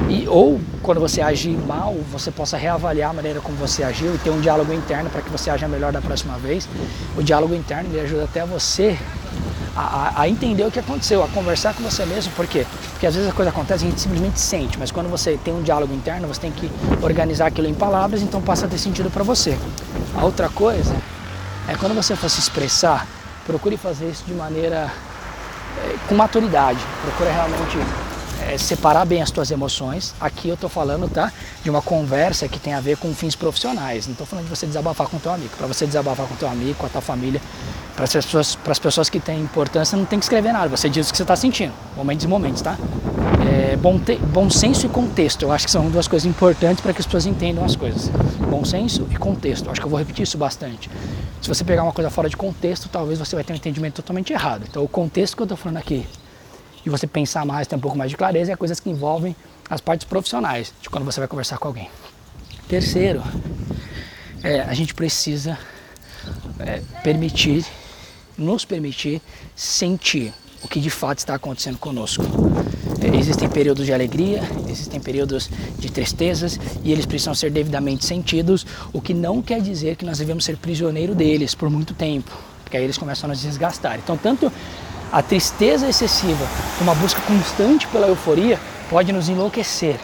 E, 0.10 0.28
ou 0.28 0.60
quando 0.82 1.00
você 1.00 1.22
agir 1.22 1.58
mal, 1.58 1.96
você 2.12 2.32
possa 2.32 2.58
reavaliar 2.58 3.12
a 3.12 3.14
maneira 3.14 3.40
como 3.40 3.56
você 3.58 3.84
agiu 3.84 4.16
e 4.16 4.18
ter 4.18 4.30
um 4.30 4.42
diálogo 4.42 4.74
interno 4.74 5.10
para 5.10 5.22
que 5.22 5.30
você 5.30 5.50
haja 5.50 5.68
melhor 5.68 5.92
da 5.92 6.02
próxima 6.02 6.38
vez. 6.38 6.68
O 7.16 7.22
diálogo 7.22 7.54
interno 7.54 7.90
ele 7.92 8.00
ajuda 8.00 8.24
até 8.24 8.44
você 8.46 8.98
a, 9.76 10.22
a, 10.22 10.30
entender 10.30 10.66
o 10.66 10.72
que 10.72 10.80
aconteceu, 10.80 11.24
a 11.24 11.28
conversar 11.28 11.74
com 11.74 11.84
você 11.84 12.06
mesmo, 12.06 12.32
por 12.34 12.46
quê? 12.46 12.66
Porque 12.92 13.08
às 13.08 13.16
vezes 13.16 13.30
a 13.30 13.34
coisa 13.34 13.52
acontece 13.52 13.86
e 13.86 13.88
a 13.88 13.90
gente 13.90 14.02
simplesmente 14.02 14.40
sente, 14.40 14.78
mas 14.78 14.92
quando 14.92 15.10
você 15.10 15.38
tem 15.44 15.54
um 15.54 15.62
diálogo 15.62 15.94
interno, 15.94 16.28
você 16.28 16.42
tem 16.42 16.52
que 16.52 16.70
organizar 17.02 17.48
aquilo 17.48 17.68
em 17.68 17.74
palavras, 17.74 18.22
então 18.22 18.42
passa 18.42 18.66
a 18.66 18.70
ter 18.70 18.78
sentido 18.78 19.10
para 19.10 19.24
você. 19.24 19.58
A 20.16 20.26
outra 20.26 20.50
coisa 20.50 20.94
é 21.68 21.76
quando 21.76 21.96
você 21.96 22.16
for 22.16 22.30
se 22.30 22.40
expressar, 22.40 23.08
procure 23.52 23.76
fazer 23.76 24.10
isso 24.10 24.24
de 24.26 24.34
maneira 24.34 24.90
é, 25.78 25.96
com 26.08 26.16
maturidade, 26.16 26.80
procure 27.04 27.30
realmente 27.30 27.78
é, 28.48 28.58
separar 28.58 29.04
bem 29.04 29.22
as 29.22 29.30
tuas 29.30 29.52
emoções. 29.52 30.16
Aqui 30.22 30.48
eu 30.48 30.54
estou 30.54 30.70
falando, 30.70 31.10
tá, 31.10 31.34
de 31.62 31.70
uma 31.70 31.82
conversa 31.82 32.48
que 32.48 32.58
tem 32.58 32.74
a 32.74 32.80
ver 32.80 32.96
com 32.96 33.14
fins 33.14 33.36
profissionais. 33.36 34.08
Não 34.08 34.14
estou 34.14 34.26
falando 34.26 34.46
de 34.46 34.50
você 34.50 34.66
desabafar 34.66 35.08
com 35.10 35.20
teu 35.20 35.34
amigo. 35.34 35.50
Para 35.58 35.68
você 35.68 35.86
desabafar 35.86 36.26
com 36.28 36.36
teu 36.36 36.48
amigo, 36.48 36.76
com 36.76 36.86
a 36.86 36.90
tua 36.90 37.02
família, 37.02 37.42
para 37.94 38.06
as 38.06 38.14
pessoas, 38.14 38.56
para 38.56 38.72
as 38.72 38.80
pessoas 38.80 39.10
que 39.10 39.20
têm 39.20 39.42
importância, 39.42 39.98
não 39.98 40.06
tem 40.06 40.18
que 40.18 40.24
escrever 40.24 40.54
nada. 40.54 40.70
Você 40.70 40.90
diz 40.90 41.10
o 41.10 41.12
que 41.12 41.18
você 41.18 41.24
está 41.24 41.36
sentindo, 41.36 41.74
momentos 41.98 42.24
e 42.24 42.30
momentos, 42.30 42.62
tá? 42.62 42.78
É, 43.52 43.76
bom, 43.76 44.00
te, 44.00 44.16
bom 44.16 44.50
senso 44.50 44.86
e 44.86 44.90
contexto. 44.90 45.44
Eu 45.44 45.52
acho 45.52 45.66
que 45.66 45.72
são 45.72 45.90
duas 45.90 46.08
coisas 46.08 46.26
importantes 46.26 46.82
para 46.82 46.94
que 46.94 47.02
as 47.02 47.06
pessoas 47.06 47.26
entendam 47.26 47.66
as 47.66 47.76
coisas. 47.76 48.10
Bom 48.50 48.64
senso 48.64 49.06
e 49.12 49.18
contexto. 49.18 49.66
Eu 49.66 49.72
acho 49.72 49.82
que 49.82 49.86
eu 49.86 49.90
vou 49.90 50.00
repetir 50.00 50.24
isso 50.24 50.38
bastante. 50.38 50.90
Se 51.42 51.48
você 51.48 51.64
pegar 51.64 51.82
uma 51.84 51.92
coisa 51.92 52.12
fora 52.12 52.30
de 52.30 52.38
contexto, 52.38 52.88
talvez 52.88 53.18
você 53.18 53.36
vai 53.36 53.44
ter 53.44 53.52
um 53.52 53.56
entendimento 53.56 53.96
totalmente 53.96 54.32
errado. 54.32 54.64
Então, 54.70 54.84
o 54.84 54.88
contexto 54.88 55.36
que 55.36 55.42
eu 55.42 55.46
estou 55.46 55.58
falando 55.58 55.78
aqui 55.78 56.06
e 56.86 56.90
você 56.90 57.08
pensar 57.08 57.46
mais, 57.46 57.68
ter 57.68 57.76
um 57.76 57.80
pouco 57.80 57.98
mais 57.98 58.12
de 58.12 58.18
clareza, 58.18 58.52
é 58.52 58.56
coisas 58.56 58.80
que 58.80 58.90
envolvem 58.90 59.36
as 59.68 59.82
partes 59.82 60.06
profissionais 60.06 60.72
de 60.80 60.90
quando 60.90 61.04
você 61.04 61.20
vai 61.20 61.28
conversar 61.28 61.58
com 61.58 61.68
alguém. 61.68 61.90
Terceiro, 62.68 63.24
é, 64.44 64.62
a 64.62 64.74
gente 64.76 64.94
precisa 64.94 65.58
é, 66.60 66.82
permitir, 67.04 67.66
nos 68.38 68.64
permitir 68.64 69.20
sentir 69.56 70.32
o 70.64 70.68
que 70.68 70.80
de 70.80 70.92
fato 70.92 71.20
está 71.20 71.34
acontecendo 71.34 71.80
conosco. 71.80 72.24
É, 73.02 73.18
existem 73.18 73.50
períodos 73.50 73.86
de 73.86 73.94
alegria, 73.94 74.44
existem 74.70 75.00
períodos 75.00 75.50
de 75.80 75.92
tristezas 75.92 76.60
e 76.84 76.92
eles 76.92 77.06
precisam 77.06 77.34
ser 77.34 77.50
devidamente 77.50 78.06
sentidos, 78.06 78.66
o 78.94 79.02
que 79.02 79.14
não 79.14 79.42
quer 79.42 79.60
dizer 79.60 79.96
que 79.96 80.06
nós 80.06 80.20
devemos 80.20 80.46
ser 80.46 80.58
prisioneiro 80.58 81.16
deles 81.16 81.56
por 81.56 81.70
muito 81.70 81.96
tempo, 81.96 82.32
porque 82.64 82.78
aí 82.78 82.84
eles 82.84 82.98
começam 82.98 83.28
a 83.28 83.34
nos 83.34 83.42
desgastar. 83.42 83.98
Então, 83.98 84.16
tanto 84.16 84.52
a 85.12 85.22
tristeza 85.22 85.90
excessiva, 85.90 86.48
uma 86.80 86.94
busca 86.94 87.20
constante 87.22 87.88
pela 87.88 88.08
euforia, 88.08 88.60
pode 88.90 89.12
nos 89.12 89.30
enlouquecer. 89.30 90.00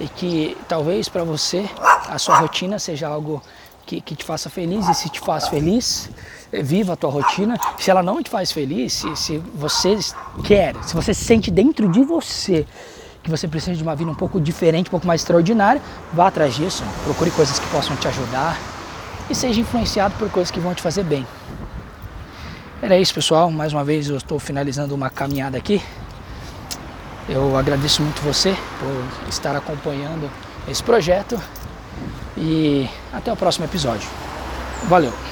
E 0.00 0.08
que 0.08 0.56
talvez 0.66 1.08
para 1.08 1.24
você 1.24 1.68
a 2.08 2.18
sua 2.18 2.38
rotina 2.38 2.78
seja 2.78 3.06
algo 3.06 3.42
que, 3.88 4.02
que, 4.02 4.14
te 4.14 4.22
faça 4.22 4.50
feliz, 4.50 4.86
e 4.86 4.94
se 4.94 5.08
te 5.08 5.18
faz 5.18 5.48
feliz, 5.48 6.10
eh, 6.52 6.62
viva 6.62 6.92
a 6.92 6.96
tua 6.96 7.10
rotina. 7.10 7.58
Se 7.78 7.90
ela 7.90 8.02
não 8.02 8.22
te 8.22 8.28
faz 8.28 8.52
feliz, 8.52 8.92
se, 8.92 9.16
se 9.16 9.38
você 9.54 9.98
quer, 10.44 10.76
se 10.84 10.94
você 10.94 11.14
sente 11.14 11.50
dentro 11.50 11.88
de 11.88 12.04
você 12.04 12.66
que 13.22 13.30
você 13.30 13.48
precisa 13.48 13.74
de 13.74 13.82
uma 13.82 13.96
vida 13.96 14.10
um 14.10 14.14
pouco 14.14 14.38
diferente, 14.40 14.88
um 14.88 14.90
pouco 14.90 15.06
mais 15.06 15.22
extraordinária, 15.22 15.80
vá 16.12 16.28
atrás 16.28 16.54
disso, 16.54 16.84
procure 17.04 17.30
coisas 17.30 17.58
que 17.58 17.66
possam 17.68 17.96
te 17.96 18.06
ajudar 18.06 18.58
e 19.28 19.34
seja 19.34 19.60
influenciado 19.60 20.14
por 20.18 20.30
coisas 20.30 20.50
que 20.50 20.60
vão 20.60 20.74
te 20.74 20.82
fazer 20.82 21.02
bem. 21.02 21.26
Era 22.82 22.96
isso, 22.98 23.12
pessoal. 23.14 23.50
Mais 23.50 23.72
uma 23.72 23.84
vez 23.84 24.08
eu 24.08 24.16
estou 24.16 24.38
finalizando 24.38 24.94
uma 24.94 25.10
caminhada 25.10 25.56
aqui. 25.56 25.82
Eu 27.28 27.56
agradeço 27.56 28.02
muito 28.02 28.20
você 28.20 28.54
por 28.78 29.28
estar 29.28 29.56
acompanhando 29.56 30.30
esse 30.68 30.82
projeto 30.82 31.40
e 32.40 32.88
até 33.12 33.32
o 33.32 33.36
próximo 33.36 33.64
episódio. 33.64 34.08
Valeu! 34.84 35.27